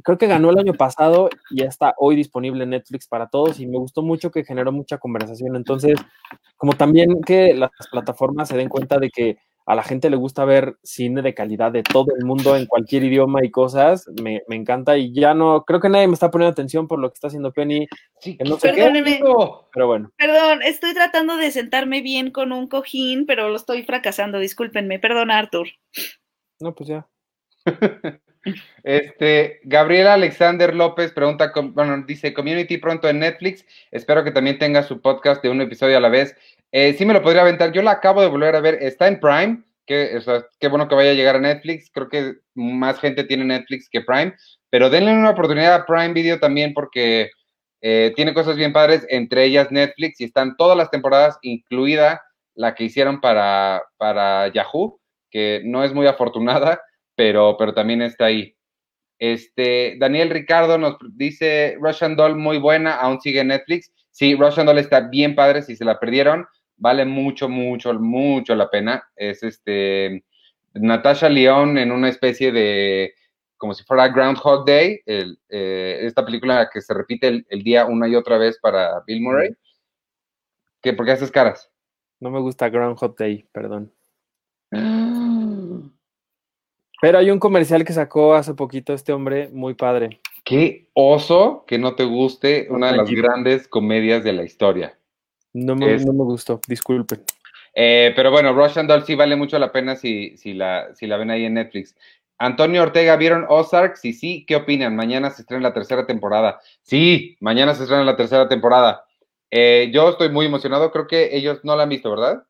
[0.03, 3.61] Creo que ganó el año pasado y ya está hoy disponible en Netflix para todos
[3.61, 5.55] y me gustó mucho que generó mucha conversación.
[5.55, 5.99] Entonces,
[6.57, 10.45] como también que las plataformas se den cuenta de que a la gente le gusta
[10.45, 14.97] ver cine de calidad de todo el mundo en cualquier idioma y cosas, me, encanta
[14.97, 17.53] y ya no, creo que nadie me está poniendo atención por lo que está haciendo
[17.53, 17.87] Penny.
[18.21, 18.73] Sí, no sé
[19.73, 20.13] pero bueno.
[20.17, 25.31] Perdón, estoy tratando de sentarme bien con un cojín, pero lo estoy fracasando, discúlpenme, perdón
[25.31, 25.69] Arthur.
[26.61, 27.07] No, pues ya.
[28.83, 33.65] Este, Gabriela Alexander López pregunta, bueno, dice Community pronto en Netflix.
[33.91, 36.37] Espero que también tenga su podcast de un episodio a la vez.
[36.73, 37.73] Eh, sí me lo podría aventar.
[37.73, 38.79] Yo la acabo de volver a ver.
[38.81, 39.63] Está en Prime.
[39.87, 40.21] Que,
[40.59, 41.91] qué bueno que vaya a llegar a Netflix.
[41.93, 44.35] Creo que más gente tiene Netflix que Prime.
[44.71, 47.31] Pero denle una oportunidad a Prime Video también porque
[47.85, 52.23] eh, tiene cosas bien padres, entre ellas Netflix, y están todas las temporadas, incluida
[52.55, 55.01] la que hicieron para, para Yahoo,
[55.31, 56.81] que no es muy afortunada,
[57.17, 58.55] pero, pero también está ahí.
[59.19, 63.93] Este, Daniel Ricardo nos dice, Russian Doll muy buena, aún sigue Netflix.
[64.13, 66.47] Sí, Russian Doll está bien padre, si se la perdieron,
[66.83, 69.09] vale mucho, mucho, mucho la pena.
[69.15, 70.25] Es este
[70.75, 73.15] Natasha León en una especie de,
[73.57, 78.17] como si fuera Groundhog Day, eh, esta película que se repite el, día una y
[78.17, 79.51] otra vez para Bill Murray.
[80.83, 81.71] ¿Qué, ¿Por qué haces caras?
[82.19, 83.93] No me gusta Groundhog Day, perdón.
[87.01, 90.21] Pero hay un comercial que sacó hace poquito este hombre, muy padre.
[90.45, 94.99] Qué oso que no te guste una de las grandes comedias de la historia.
[95.53, 97.23] No me, gustó, disculpen.
[97.75, 101.17] Eh, pero bueno, Russian Doll sí vale mucho la pena si, si, la, si la
[101.17, 101.95] ven ahí en Netflix.
[102.39, 103.97] Antonio Ortega, ¿vieron Ozark?
[103.97, 104.97] Sí, sí, ¿qué opinan?
[104.97, 106.61] Mañana se estrena la tercera temporada.
[106.83, 109.05] Sí, mañana se estrena la tercera temporada.
[109.51, 112.45] Eh, yo estoy muy emocionado, creo que ellos no la han visto, ¿verdad?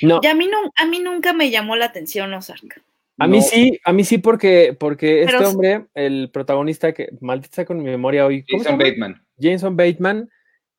[0.00, 0.20] No.
[0.22, 2.82] Y a mí, no, a mí nunca me llamó la atención Ozark.
[3.18, 7.78] A mí sí, a mí sí, porque, porque este hombre, el protagonista que maldita con
[7.78, 8.44] mi memoria hoy.
[8.48, 9.22] Jason Bateman.
[9.38, 10.30] Jason Bateman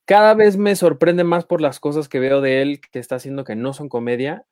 [0.06, 3.44] cada vez me sorprende más por las cosas que veo de él que está haciendo
[3.44, 4.46] que no son comedia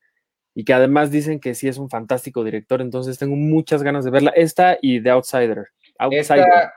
[0.55, 4.11] y que además dicen que sí es un fantástico director, entonces tengo muchas ganas de
[4.11, 4.31] verla.
[4.35, 5.67] Esta y The Outsider.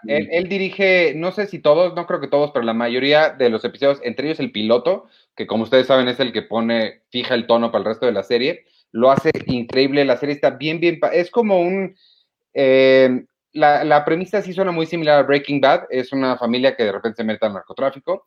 [0.07, 3.65] él, dirige, no sé si todos, no creo que todos, pero la mayoría de los
[3.65, 7.47] episodios, entre ellos el piloto, que como ustedes saben es el que pone, fija el
[7.47, 11.01] tono para el resto de la serie, lo hace increíble, la serie está bien, bien,
[11.13, 11.97] es como un...
[12.55, 16.85] Eh, la, la, premisa sí suena muy similar a Breaking Bad, es una familia que
[16.85, 18.27] de repente se mete al narcotráfico.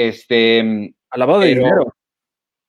[0.00, 1.92] Este, al lavado de dinero.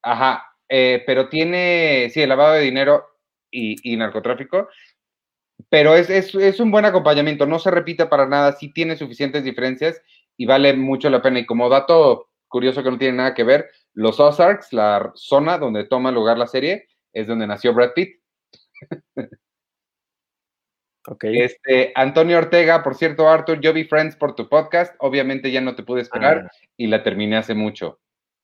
[0.01, 3.05] Ajá, eh, pero tiene, sí, el lavado de dinero
[3.51, 4.67] y, narcotráfico,
[5.69, 9.43] pero es, es, es, un buen acompañamiento, no se repite para nada, sí tiene suficientes
[9.43, 10.01] diferencias
[10.37, 11.37] y vale mucho la pena.
[11.37, 15.83] Y como dato curioso que no tiene nada que ver, los Ozarks, la zona donde
[15.83, 18.21] toma lugar la serie, es donde nació Brad Pitt.
[21.07, 21.39] Okay.
[21.39, 24.93] Este, Antonio Ortega, por cierto, Arthur, yo vi Friends por tu podcast.
[24.99, 26.51] Obviamente ya no te pude esperar ah.
[26.77, 27.99] y la terminé hace mucho.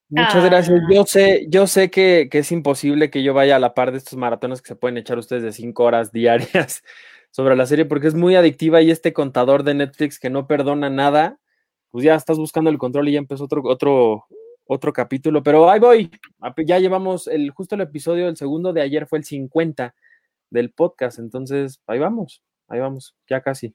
[0.10, 0.80] Muchas gracias.
[0.82, 0.88] Ah.
[0.94, 4.18] Yo sé, yo sé que, es imposible que yo vaya a la par de estos
[4.18, 6.84] maratones que se pueden echar ustedes de cinco horas diarias
[7.32, 10.90] sobre la serie, porque es muy adictiva y este contador de Netflix que no perdona
[10.90, 11.40] nada,
[11.92, 14.26] pues ya estás buscando el control y ya empezó otro, otro,
[14.66, 16.12] otro capítulo, pero ahí voy.
[16.66, 19.94] Ya llevamos el, justo el episodio, el segundo de ayer fue el 50
[20.50, 23.74] del podcast, entonces ahí vamos, ahí vamos, ya casi.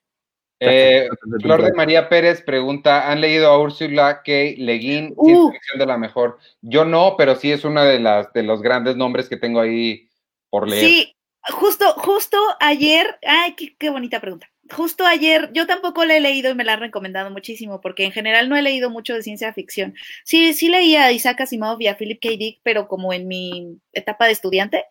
[0.63, 1.09] Eh,
[1.41, 4.31] Flor de María Pérez pregunta, ¿han leído a Úrsula K.
[4.57, 5.51] Le Guin, uh.
[5.75, 6.37] de la mejor?
[6.61, 10.07] Yo no, pero sí es una de las de los grandes nombres que tengo ahí
[10.51, 10.85] por leer.
[10.85, 11.15] Sí,
[11.49, 14.51] justo, justo ayer, ay, qué, qué bonita pregunta.
[14.69, 18.11] Justo ayer, yo tampoco la he leído y me la han recomendado muchísimo, porque en
[18.11, 19.95] general no he leído mucho de ciencia ficción.
[20.23, 22.29] Sí, sí leía a Isaac Asimov y a Philip K.
[22.37, 24.85] Dick, pero como en mi etapa de estudiante.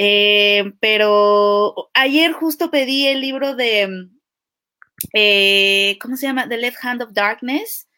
[0.00, 4.08] Eh, pero ayer justo pedí el libro de
[5.12, 6.48] eh, ¿cómo se llama?
[6.48, 7.88] The Left Hand of Darkness.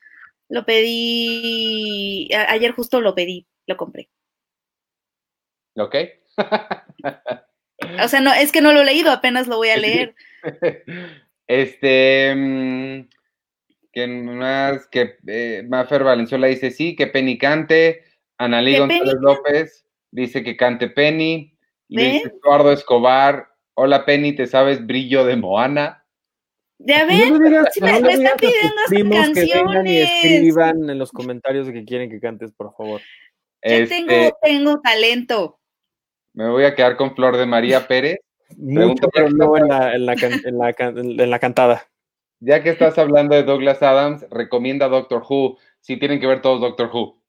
[0.48, 4.10] Lo pedí, ayer justo lo pedí, lo compré.
[5.76, 5.94] Ok.
[8.02, 10.14] o sea, no, es que no lo he leído, apenas lo voy a leer.
[11.52, 13.08] Este, mm,
[13.92, 14.86] que más?
[14.86, 18.04] Que eh, Mafer Valenzuela dice sí, que Penny cante.
[18.38, 21.49] Analí González López dice que cante Penny.
[21.90, 26.06] Luis Eduardo Escobar, hola Penny, ¿te sabes brillo de Moana?
[26.78, 29.34] Ya ven, me, están pidiendo canciones.
[29.34, 33.00] Que vengan y escriban en los comentarios de que quieren que cantes, por favor.
[33.62, 35.58] Yo tengo, este, tengo talento.
[36.32, 38.20] Me voy a quedar con Flor de María Pérez.
[38.56, 40.14] Mucho, pero no en la, en, la,
[40.78, 41.86] en, la, cantada.
[42.40, 45.58] Ya que estás hablando de Douglas Adams, recomienda Doctor Who.
[45.80, 47.20] Si tienen que ver todos Doctor Who.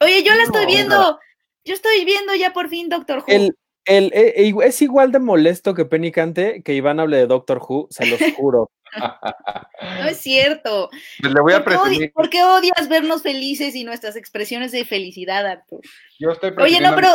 [0.00, 1.18] Oye, yo la estoy viendo.
[1.64, 3.24] Yo estoy viendo ya por fin Doctor Who.
[3.28, 3.56] El,
[3.88, 7.88] e, e, es igual de molesto que Penny cante que Iván hable de Doctor Who,
[7.90, 8.70] se los juro.
[10.00, 10.90] no es cierto.
[11.20, 15.80] Pues le voy a ¿Por, qué odias vernos felices y nuestras expresiones de felicidad, Arthur?
[16.18, 17.08] Yo estoy Oye, no, pero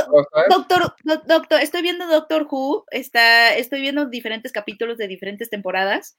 [0.49, 0.95] doctor,
[1.25, 6.17] doctor, estoy viendo Doctor Who, está, estoy viendo diferentes capítulos de diferentes temporadas.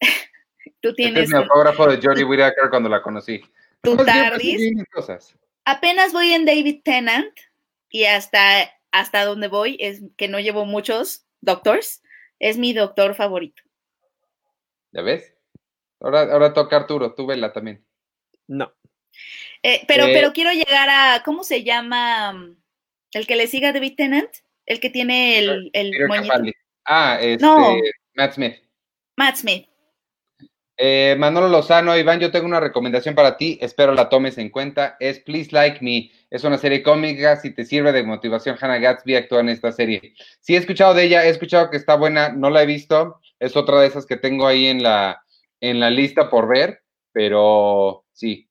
[0.80, 1.24] Tú este tienes.
[1.24, 3.40] es mi autógrafo de Jodie Whittaker cuando la conocí.
[3.82, 4.74] Tú tardis.
[5.64, 7.32] Apenas voy en David Tennant
[7.90, 12.02] y hasta hasta donde voy es que no llevo muchos doctors,
[12.38, 13.62] es mi doctor favorito.
[14.92, 15.34] ¿Ya ves?
[16.00, 17.84] Ahora, ahora toca Arturo, tú vela también.
[18.46, 18.72] No.
[19.62, 22.54] Eh, pero, eh, pero quiero llegar a, ¿cómo se llama?
[23.12, 24.30] El que le siga a David Tennant,
[24.66, 25.92] el que tiene el, el
[26.84, 27.44] Ah, este,
[28.14, 28.56] Matt Smith.
[29.16, 29.68] Matt Smith.
[30.80, 34.96] Eh, Manolo Lozano, Iván, yo tengo una recomendación para ti, espero la tomes en cuenta.
[35.00, 36.12] Es Please Like Me.
[36.30, 37.34] Es una serie cómica.
[37.36, 40.14] Si te sirve de motivación, Hannah Gatsby actúa en esta serie.
[40.40, 43.20] Sí, he escuchado de ella, he escuchado que está buena, no la he visto.
[43.40, 45.20] Es otra de esas que tengo ahí en la,
[45.60, 48.48] en la lista por ver, pero sí,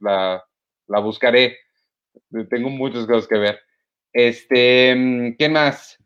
[0.00, 0.42] la,
[1.02, 1.58] buscaré.
[2.48, 3.60] Tengo muchas cosas que ver.
[4.14, 5.98] Este, ¿quién más?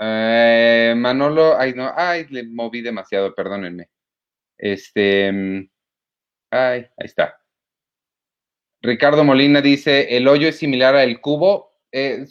[0.00, 3.88] Eh, Manolo, ay, no, ay, le moví demasiado, perdónenme.
[4.62, 5.70] Este, mm,
[6.52, 7.36] ay, ahí está.
[8.80, 11.72] Ricardo Molina dice, el hoyo es similar al cubo.
[11.90, 12.24] Eh,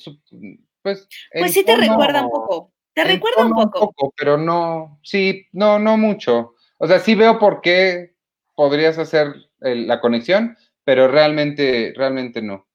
[0.81, 2.73] pues, pues sí te recuerda un poco.
[2.93, 4.13] Te recuerda un poco.
[4.15, 6.55] Pero no, sí, no, no mucho.
[6.77, 8.15] O sea, sí veo por qué
[8.55, 12.67] podrías hacer la conexión, pero realmente, realmente no.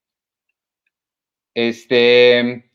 [1.54, 2.65] Este,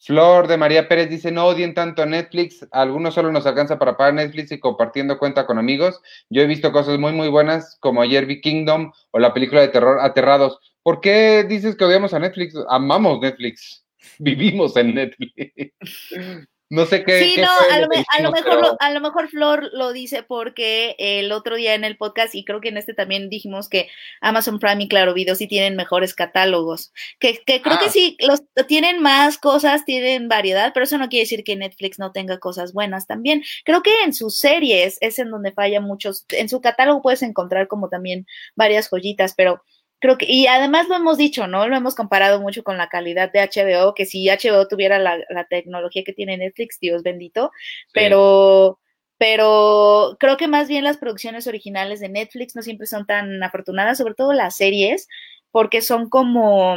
[0.00, 3.96] Flor de María Pérez dice, no odien tanto a Netflix, algunos solo nos alcanza para
[3.96, 6.00] pagar Netflix y compartiendo cuenta con amigos.
[6.30, 9.98] Yo he visto cosas muy, muy buenas, como ayer Kingdom o la película de terror
[10.00, 10.58] Aterrados.
[10.82, 12.54] ¿Por qué dices que odiamos a Netflix?
[12.68, 13.84] Amamos Netflix,
[14.18, 15.72] vivimos en Netflix.
[16.70, 17.18] No sé qué.
[17.24, 19.00] Sí, qué no, a lo lo, que me- a lo dijimos, mejor, pero- a lo
[19.00, 22.76] mejor Flor lo dice porque el otro día en el podcast, y creo que en
[22.76, 23.88] este también dijimos que
[24.20, 26.92] Amazon Prime y Claro Video sí tienen mejores catálogos.
[27.18, 27.80] Que, que creo Ah.
[27.82, 31.98] que sí, los tienen más cosas, tienen variedad, pero eso no quiere decir que Netflix
[31.98, 33.42] no tenga cosas buenas también.
[33.64, 36.26] Creo que en sus series es en donde falla muchos.
[36.30, 39.62] En su catálogo puedes encontrar como también varias joyitas, pero
[39.98, 41.66] creo que, y además lo hemos dicho, ¿no?
[41.68, 45.46] Lo hemos comparado mucho con la calidad de HBO, que si HBO tuviera la, la
[45.46, 47.50] tecnología que tiene Netflix, Dios bendito,
[47.92, 48.78] pero,
[49.18, 53.98] pero creo que más bien las producciones originales de Netflix no siempre son tan afortunadas,
[53.98, 55.08] sobre todo las series,
[55.50, 56.76] porque son como,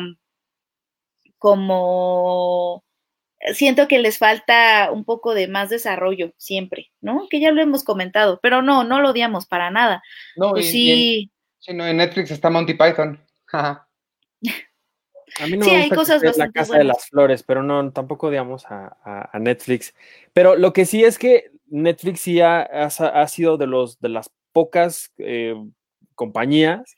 [1.38, 2.84] como,
[3.53, 7.28] siento que les falta un poco de más desarrollo siempre, ¿no?
[7.30, 10.03] Que ya lo hemos comentado, pero no, no lo odiamos para nada.
[10.36, 11.30] No, Pues y- sí,
[11.62, 13.18] sí, no, en Netflix está Monty Python.
[15.39, 17.64] A mí no Sí, me hay gusta que cosas la casa de las flores, pero
[17.64, 19.95] no, tampoco odiamos a, a- a Netflix.
[20.34, 24.09] Pero lo que sí es que Netflix sí ha, ha ha sido de los de
[24.09, 25.55] las pocas eh,
[26.16, 26.97] compañías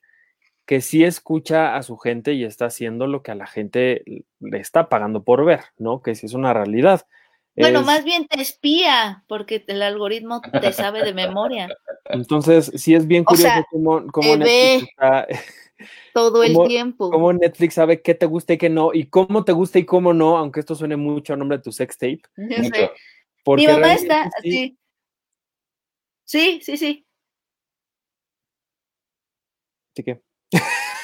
[0.65, 4.03] que sí escucha a su gente y está haciendo lo que a la gente
[4.39, 6.01] le está pagando por ver, ¿no?
[6.01, 7.05] Que sí es una realidad.
[7.55, 11.69] Bueno, Es- más bien te espía, porque el algoritmo te sabe de memoria
[12.05, 14.75] Entonces, sí es bien O curioso sea, cómo, cómo te Netflix ve.
[14.89, 15.27] está-
[16.13, 17.09] todo el ¿Cómo- tiempo.
[17.11, 20.13] cómo Netflix sabe qué te gusta y qué no, y cómo te gusta y cómo
[20.13, 22.21] no, aunque esto suene mucho a nombre de tu sex tape.
[22.37, 22.91] Yo sé.
[23.45, 23.57] Mucho.
[23.57, 24.77] Mi mamá está sí- así.
[26.25, 27.05] Sí, sí, sí.
[29.95, 30.21] sí que-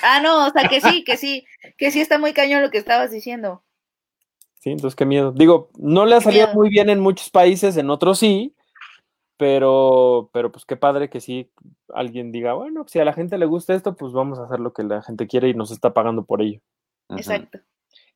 [0.01, 1.45] Ah, no, o sea que sí, que sí,
[1.77, 3.63] que sí está muy cañón lo que estabas diciendo.
[4.59, 5.31] Sí, entonces qué miedo.
[5.31, 6.57] Digo, no le ha salido miedo.
[6.57, 8.55] muy bien en muchos países, en otros sí,
[9.37, 11.49] pero, pero pues qué padre que sí
[11.93, 14.73] alguien diga, bueno, si a la gente le gusta esto, pues vamos a hacer lo
[14.73, 16.59] que la gente quiere y nos está pagando por ello.
[17.09, 17.59] Exacto.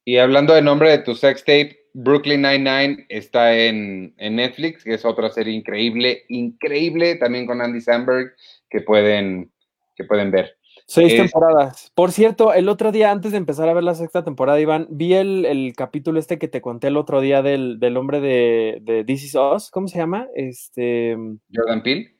[0.03, 4.95] Y hablando de nombre de tu sex tape, Brooklyn Nine-Nine está en, en Netflix, que
[4.95, 8.33] es otra serie increíble, increíble, también con Andy Samberg,
[8.69, 9.49] que pueden,
[9.95, 10.57] que pueden ver.
[10.85, 11.91] Seis Es- temporadas.
[11.95, 15.13] Por cierto, el otro día, antes de empezar a ver la sexta temporada, Iván, vi
[15.13, 19.03] el, el capítulo este que te conté el otro día del, del hombre de, de
[19.05, 20.27] This Is Us, ¿cómo se llama?
[20.35, 21.17] Este,
[21.53, 22.15] Jordan Peele.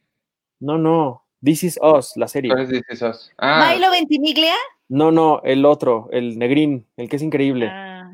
[0.59, 2.51] no, no, This Is Us, la serie.
[2.51, 3.31] ¿Cuál es This Is Us?
[3.37, 4.53] Ah, Milo Ventimiglia.
[4.87, 7.67] No, no, el otro, el negrín, el que es increíble.
[7.69, 8.13] Ah,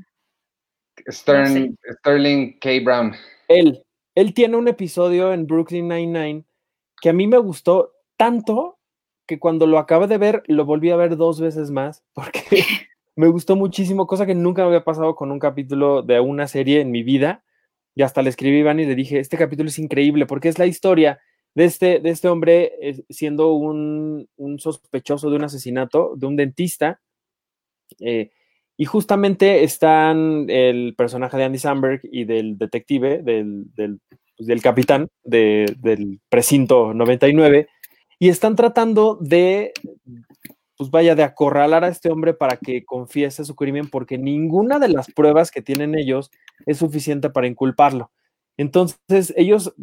[1.07, 2.69] Stern- Sterling K.
[2.83, 3.13] Brown.
[3.47, 3.83] Él,
[4.15, 6.43] él tiene un episodio en Brooklyn Nine-Nine
[7.01, 8.78] que a mí me gustó tanto
[9.29, 12.63] que cuando lo acabé de ver, lo volví a ver dos veces más porque
[13.15, 16.81] me gustó muchísimo, cosa que nunca me había pasado con un capítulo de una serie
[16.81, 17.43] en mi vida.
[17.95, 20.65] Y hasta le escribí Iván y le dije, este capítulo es increíble porque es la
[20.67, 21.19] historia
[21.55, 26.35] de este, de este hombre eh, siendo un, un sospechoso de un asesinato, de un
[26.37, 27.01] dentista.
[27.99, 28.31] eh,
[28.77, 33.99] y justamente están el personaje de Andy Samberg y del detective, del, del,
[34.37, 37.67] pues, del capitán de- del precinto 99,
[38.19, 39.71] y están tratando de,
[40.77, 44.89] pues vaya, de acorralar a este hombre para que confiese su crimen, porque ninguna de
[44.89, 46.29] las pruebas que tienen ellos
[46.65, 48.11] es suficiente para inculparlo.
[48.57, 49.73] Entonces, ellos,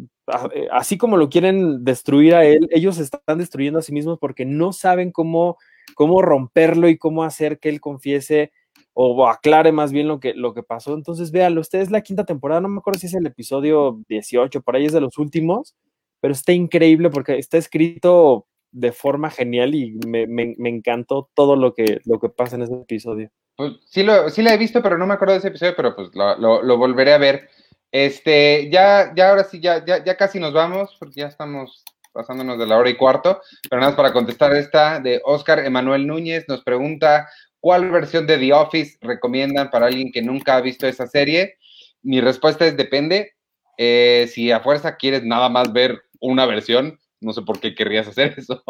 [0.53, 4.45] eh, así como lo quieren destruir a él, ellos están destruyendo a sí mismos porque
[4.45, 5.57] no saben cómo,
[5.95, 8.51] cómo romperlo y cómo hacer que él confiese
[8.93, 10.93] o aclare más bien lo que, lo que pasó.
[10.93, 14.61] Entonces, véanlo, usted es la quinta temporada, no me acuerdo si es el episodio 18,
[14.61, 15.75] por ahí es de los últimos,
[16.19, 21.73] pero está increíble porque está escrito de forma genial y me, me- encantó todo lo
[21.73, 23.29] que, lo que pasa en ese episodio.
[23.55, 25.95] Pues sí, lo, sí la he visto, pero no me acuerdo de ese episodio, pero
[25.95, 27.49] pues lo, lo- lo volveré a ver.
[27.91, 32.59] Este, ya, ya ahora sí, ya, ya, ya casi nos vamos, porque ya estamos pasándonos
[32.59, 33.41] de la hora y cuarto.
[33.69, 37.27] Pero nada más para contestar esta de Oscar Emanuel Núñez, nos pregunta
[37.59, 41.55] ¿cuál versión de The Office recomiendan para alguien que nunca ha visto esa serie?
[42.03, 43.33] Mi respuesta es depende.
[43.77, 48.07] Eh, si a fuerza quieres nada más ver una versión, no sé por qué querrías
[48.07, 48.63] hacer eso,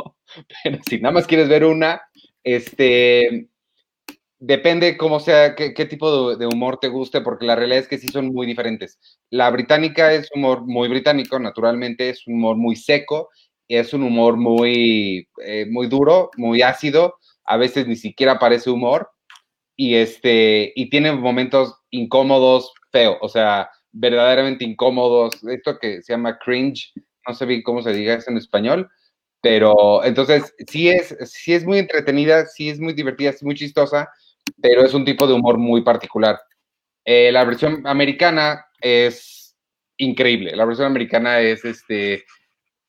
[0.64, 2.02] pero si nada más quieres ver una,
[2.44, 3.50] este,
[4.40, 7.98] depende cómo sea, qué, tipo de, de humor te guste, porque la realidad es que
[7.98, 9.00] sí son muy diferentes.
[9.30, 13.30] La británica es humor muy británico, naturalmente, es un humor muy seco,
[13.68, 19.10] es un humor muy, eh, muy duro, muy ácido, a veces ni siquiera parece humor,
[19.76, 26.38] y, este, y tiene momentos incómodos, feo, o sea, verdaderamente incómodos, esto que se llama
[26.40, 26.94] cringe,
[27.28, 28.90] no sé bien cómo se diga eso en español,
[29.42, 34.10] pero entonces sí es, sí es muy entretenida, sí es muy divertida, es muy chistosa,
[34.62, 36.40] pero es un tipo de humor muy particular.
[37.06, 39.56] Eh, la versión americana es
[39.98, 40.56] increíble.
[40.56, 42.26] La versión americana es este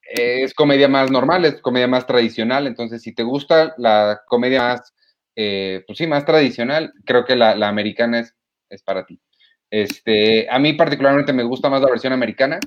[0.03, 2.67] es comedia más normal, es comedia más tradicional.
[2.67, 4.93] Entonces, si te gusta la comedia más,
[5.35, 8.35] eh, pues sí, más tradicional, creo que la, la americana es,
[8.69, 9.19] es para ti.
[9.69, 12.59] Este, a mí particularmente me gusta más la versión americana,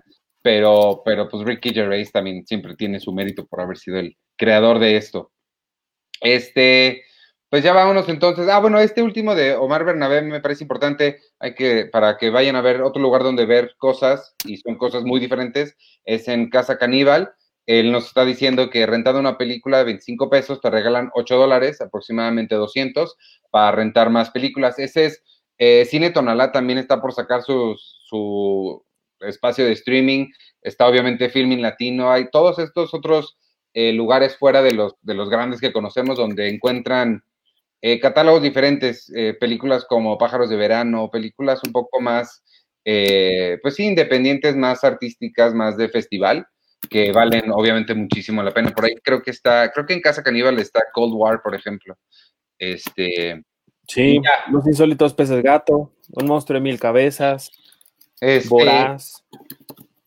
[0.42, 4.78] pero, pero pues Ricky Gervais también siempre tiene su mérito por haber sido el creador
[4.78, 5.32] de esto.
[6.20, 7.04] Este,
[7.48, 8.48] pues ya vámonos entonces.
[8.48, 12.56] Ah, bueno, este último de Omar Bernabé me parece importante, hay que, para que vayan
[12.56, 16.78] a ver otro lugar donde ver cosas, y son cosas muy diferentes, es en Casa
[16.78, 17.32] Caníbal.
[17.66, 21.80] Él nos está diciendo que rentando una película de 25 pesos te regalan 8 dólares,
[21.80, 23.16] aproximadamente 200,
[23.50, 24.78] para rentar más películas.
[24.78, 25.22] Ese es,
[25.58, 28.84] eh, Cine Tonalá también está por sacar su, su
[29.26, 30.28] espacio de streaming,
[30.60, 33.36] está obviamente Filming Latino, hay todos estos otros
[33.74, 37.22] eh, lugares fuera de los, de los grandes que conocemos donde encuentran
[37.80, 42.42] eh, catálogos diferentes, eh, películas como Pájaros de Verano, películas un poco más,
[42.84, 46.46] pues sí, independientes, más artísticas, más de festival,
[46.90, 48.70] que valen obviamente muchísimo la pena.
[48.70, 51.96] Por ahí creo que está, creo que en Casa Caníbal está Cold War, por ejemplo.
[52.58, 53.42] Este.
[53.88, 54.20] Sí,
[54.50, 57.50] Los Insólitos Peces Gato, Un Monstruo de Mil Cabezas,
[58.22, 59.24] este, Voraz.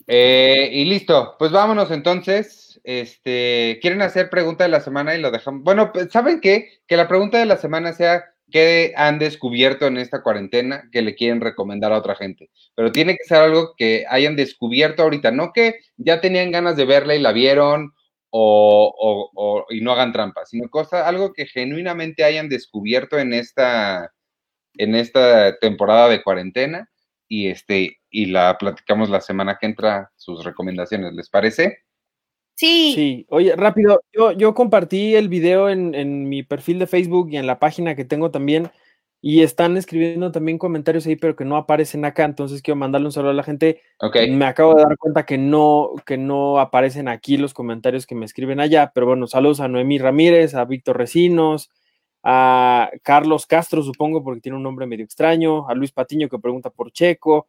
[0.08, 5.64] y listo, pues vámonos entonces este, quieren hacer pregunta de la semana y lo dejamos.
[5.64, 6.70] Bueno, pues, ¿saben qué?
[6.88, 11.16] Que la pregunta de la semana sea qué han descubierto en esta cuarentena que le
[11.16, 12.52] quieren recomendar a otra gente.
[12.76, 16.86] Pero tiene que ser algo que hayan descubierto ahorita, no que ya tenían ganas de
[16.86, 17.94] verla y la vieron
[18.30, 24.12] o, y no hagan trampa, sino cosa, algo que genuinamente hayan descubierto en esta,
[24.78, 26.90] en esta temporada de cuarentena
[27.28, 31.80] y este y la platicamos la semana que entra sus recomendaciones, ¿les parece?
[32.56, 32.94] Sí.
[32.96, 37.48] Sí, oye, rápido, yo, yo compartí el video en, mi perfil de Facebook y en
[37.48, 38.72] la página que tengo también,
[39.22, 43.12] y están escribiendo también comentarios ahí, pero que no aparecen acá, entonces quiero mandarle un
[43.12, 43.82] saludo a la gente.
[44.30, 48.26] Me acabo de dar cuenta que no, que no aparecen aquí los comentarios que me
[48.26, 51.72] escriben allá, pero bueno, saludos a Noemí Ramírez, a Víctor Recinos,
[52.28, 56.72] a Carlos Castro, supongo, porque tiene un nombre medio extraño, a Luis Patiño que pregunta
[56.72, 57.48] por Checo,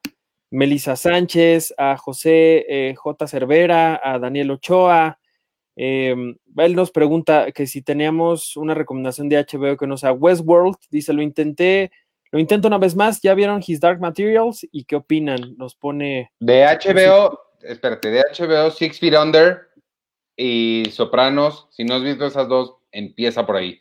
[0.50, 3.26] Melissa Sánchez, a José eh, J.
[3.26, 5.18] Cervera, a Daniel Ochoa.
[5.76, 10.76] Em, él nos pregunta que si teníamos una recomendación de HBO que no sea Westworld.
[10.90, 11.90] Dice, lo intenté,
[12.30, 13.22] lo intento una vez más.
[13.22, 14.66] ¿Ya vieron His Dark Materials?
[14.70, 15.56] ¿Y qué opinan?
[15.56, 16.32] Nos pone...
[16.38, 19.68] De HBO, espérate, de HBO, Six Feet Under
[20.36, 21.66] y Sopranos.
[21.70, 23.80] Si no has visto esas dos, empieza por ahí.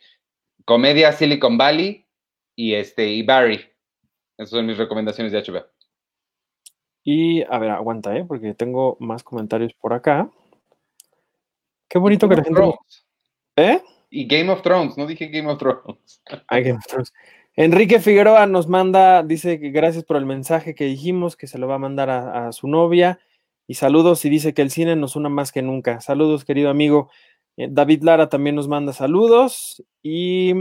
[0.66, 2.06] Comedia Silicon Valley
[2.56, 3.62] y, este, y Barry.
[4.38, 5.66] Esas son mis recomendaciones de HBO.
[7.04, 8.26] Y a ver, aguanta, ¿eh?
[8.28, 10.30] porque tengo más comentarios por acá.
[11.88, 12.62] Qué bonito que la gente.
[13.56, 13.82] ¿Eh?
[14.10, 16.22] Y Game of Thrones, no dije Game of Thrones.
[16.50, 17.14] Game of Thrones.
[17.58, 21.68] Enrique Figueroa nos manda, dice que gracias por el mensaje que dijimos, que se lo
[21.68, 23.20] va a mandar a, su novia.
[23.68, 26.02] Y saludos y dice que el cine nos una más que nunca.
[26.02, 27.10] Saludos, querido amigo.
[27.58, 30.54] Eh, David Lara también nos manda saludos y,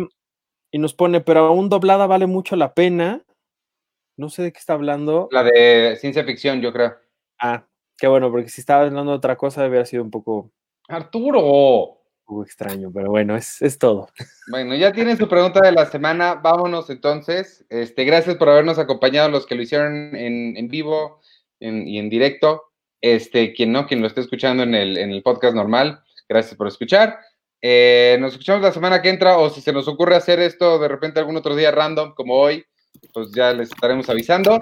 [0.71, 3.25] y nos pone, pero aún doblada vale mucho la pena.
[4.17, 5.29] No sé de qué está hablando.
[5.33, 6.95] La de ciencia ficción, yo creo.
[7.41, 7.67] Ah,
[7.99, 10.53] qué bueno, porque si estaba hablando de otra cosa, hubiera sido un poco.
[10.89, 11.41] ¡Arturo!
[11.41, 14.09] Un poco extraño, pero bueno, es, todo.
[14.51, 16.35] Bueno, ya tienen su pregunta de la semana.
[16.37, 17.67] Vámonos entonces.
[17.69, 21.21] Este, gracias por habernos acompañado, los que lo hicieron en, vivo
[21.59, 22.63] y en directo.
[23.01, 26.69] Este, quien no, quien lo esté escuchando en el, en el podcast normal, gracias por
[26.69, 27.19] escuchar.
[27.63, 30.89] Eh, nos escuchamos la semana que entra, o si se nos ocurre hacer esto de
[30.89, 32.65] repente algún otro día random, como hoy,
[33.13, 34.59] pues ya les estaremos avisando.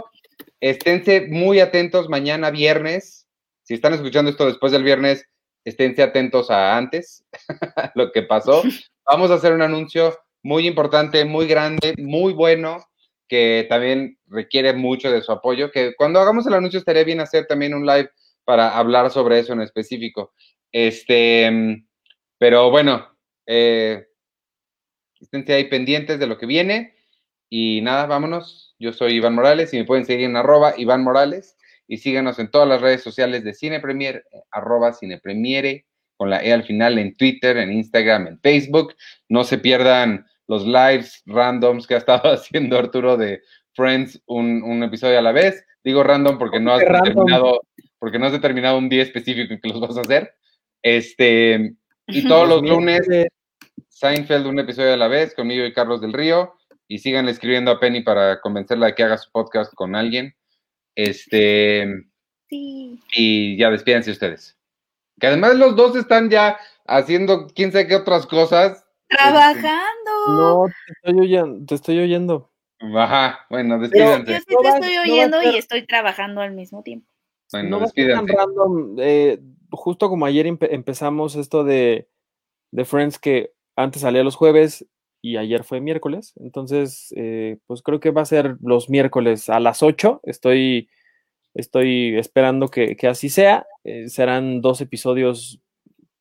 [0.61, 3.27] Esténse muy atentos mañana viernes.
[3.65, 5.27] Si están escuchando esto después del viernes,
[5.65, 7.25] esténse atentos a antes,
[7.95, 8.63] lo que pasó.
[9.05, 12.85] Vamos a hacer un anuncio muy importante, muy grande, muy bueno,
[13.29, 15.71] que también requiere mucho de su apoyo.
[15.71, 18.11] Que cuando hagamos el anuncio estaría bien hacer también un live
[18.45, 20.33] para hablar sobre eso en específico.
[20.73, 21.85] Este,
[22.39, 23.07] pero bueno,
[23.47, 24.07] eh,
[25.21, 26.95] esténse ahí pendientes de lo que viene.
[27.49, 28.75] Y nada, vámonos.
[28.79, 32.51] Yo soy Iván Morales y me pueden seguir en arroba Iván Morales y síganos en
[32.51, 35.85] todas las redes sociales de Cine Premier, arroba Cine Premiere,
[36.17, 38.95] con la E al final en Twitter, en Instagram, en Facebook.
[39.29, 43.43] No se pierdan los lives randoms que ha estado haciendo Arturo de
[43.75, 45.65] Friends un, episodio a la vez.
[45.85, 47.61] Digo random porque no has determinado,
[47.99, 50.35] porque no has determinado un día específico en que los vas a hacer.
[50.83, 51.75] Este,
[52.09, 53.09] y todos los lunes,
[53.89, 56.55] Seinfeld un episodio a la vez, conmigo y Carlos del Río
[56.93, 60.35] y sigan escribiendo a Penny para convencerla de que haga su podcast con alguien.
[60.95, 61.87] Este.
[62.51, 64.59] Y ya despídense ustedes.
[65.19, 68.85] Que además los dos están ya haciendo quién sabe qué otras cosas.
[69.09, 70.11] Trabajando.
[70.29, 71.67] No, te estoy oyendo.
[71.67, 72.53] Te estoy oyendo.
[72.95, 74.33] Ajá, bueno, despídense.
[74.33, 77.09] Yo sí te estoy oyendo y estoy trabajando al mismo tiempo.
[77.53, 78.35] Bueno, no despídense.
[78.35, 79.41] Random, eh,
[79.73, 82.09] justo como ayer empezamos esto de,
[82.71, 84.87] de Friends que antes salía los jueves,
[85.23, 86.35] y ayer fue miércoles.
[86.37, 90.21] Entonces, eh, pues creo que va a ser los miércoles a las 8.
[90.25, 90.91] Estoy,
[91.55, 93.67] estoy esperando que, que así sea.
[93.85, 95.61] Eh, serán dos episodios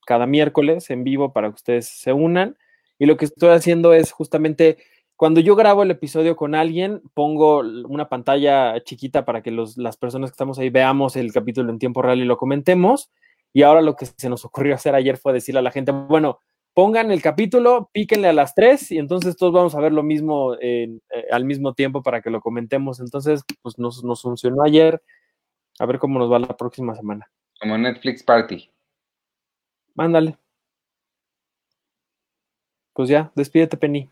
[0.06, 2.57] cada miércoles en vivo para que ustedes se unan.
[2.99, 4.78] Y lo que estoy haciendo es justamente
[5.15, 9.98] cuando yo grabo el episodio con alguien, pongo una pantalla chiquita para que los, las
[9.98, 13.11] personas que estamos ahí veamos el capítulo en tiempo real y lo comentemos.
[13.53, 16.40] Y ahora lo que se nos ocurrió hacer ayer fue decirle a la gente, bueno,
[16.73, 20.56] pongan el capítulo, píquenle a las tres y entonces todos vamos a ver lo mismo
[20.61, 20.99] eh,
[21.32, 22.99] al mismo tiempo para que lo comentemos.
[22.99, 25.02] Entonces, pues nos, nos funcionó ayer.
[25.80, 27.30] A ver cómo nos va la próxima semana.
[27.60, 28.69] Como Netflix Party.
[29.95, 30.38] Mándale.
[32.94, 34.10] Pues ya, despídete, Penny.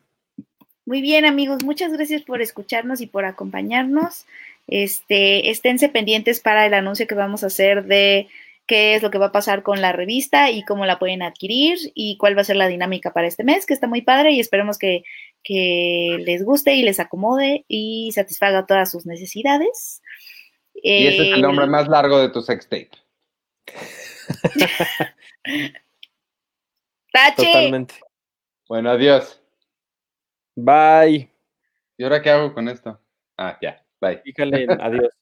[0.85, 4.25] Muy bien, amigos, muchas gracias por escucharnos y por acompañarnos.
[4.67, 8.27] Este, esténse pendientes para el anuncio que vamos a hacer de
[8.69, 11.79] qué es lo que va a pasar con la revista y cómo la pueden adquirir
[11.95, 14.39] y cuál va a ser la dinámica para este mes, que está muy padre y
[14.39, 15.03] esperemos que,
[15.43, 20.03] que les guste y les acomode y satisfaga todas sus necesidades.
[20.75, 22.91] Y ese es el nombre más largo de tu sextape.
[27.11, 27.45] Tache.
[27.47, 27.95] Totalmente.
[28.67, 29.41] Bueno, adiós.
[30.55, 31.27] Bye.
[31.97, 33.01] ¿Y ahora qué hago con esto?
[33.35, 33.83] Ah, ya.
[33.99, 34.21] Bye.
[34.23, 35.09] Fíjale, adiós.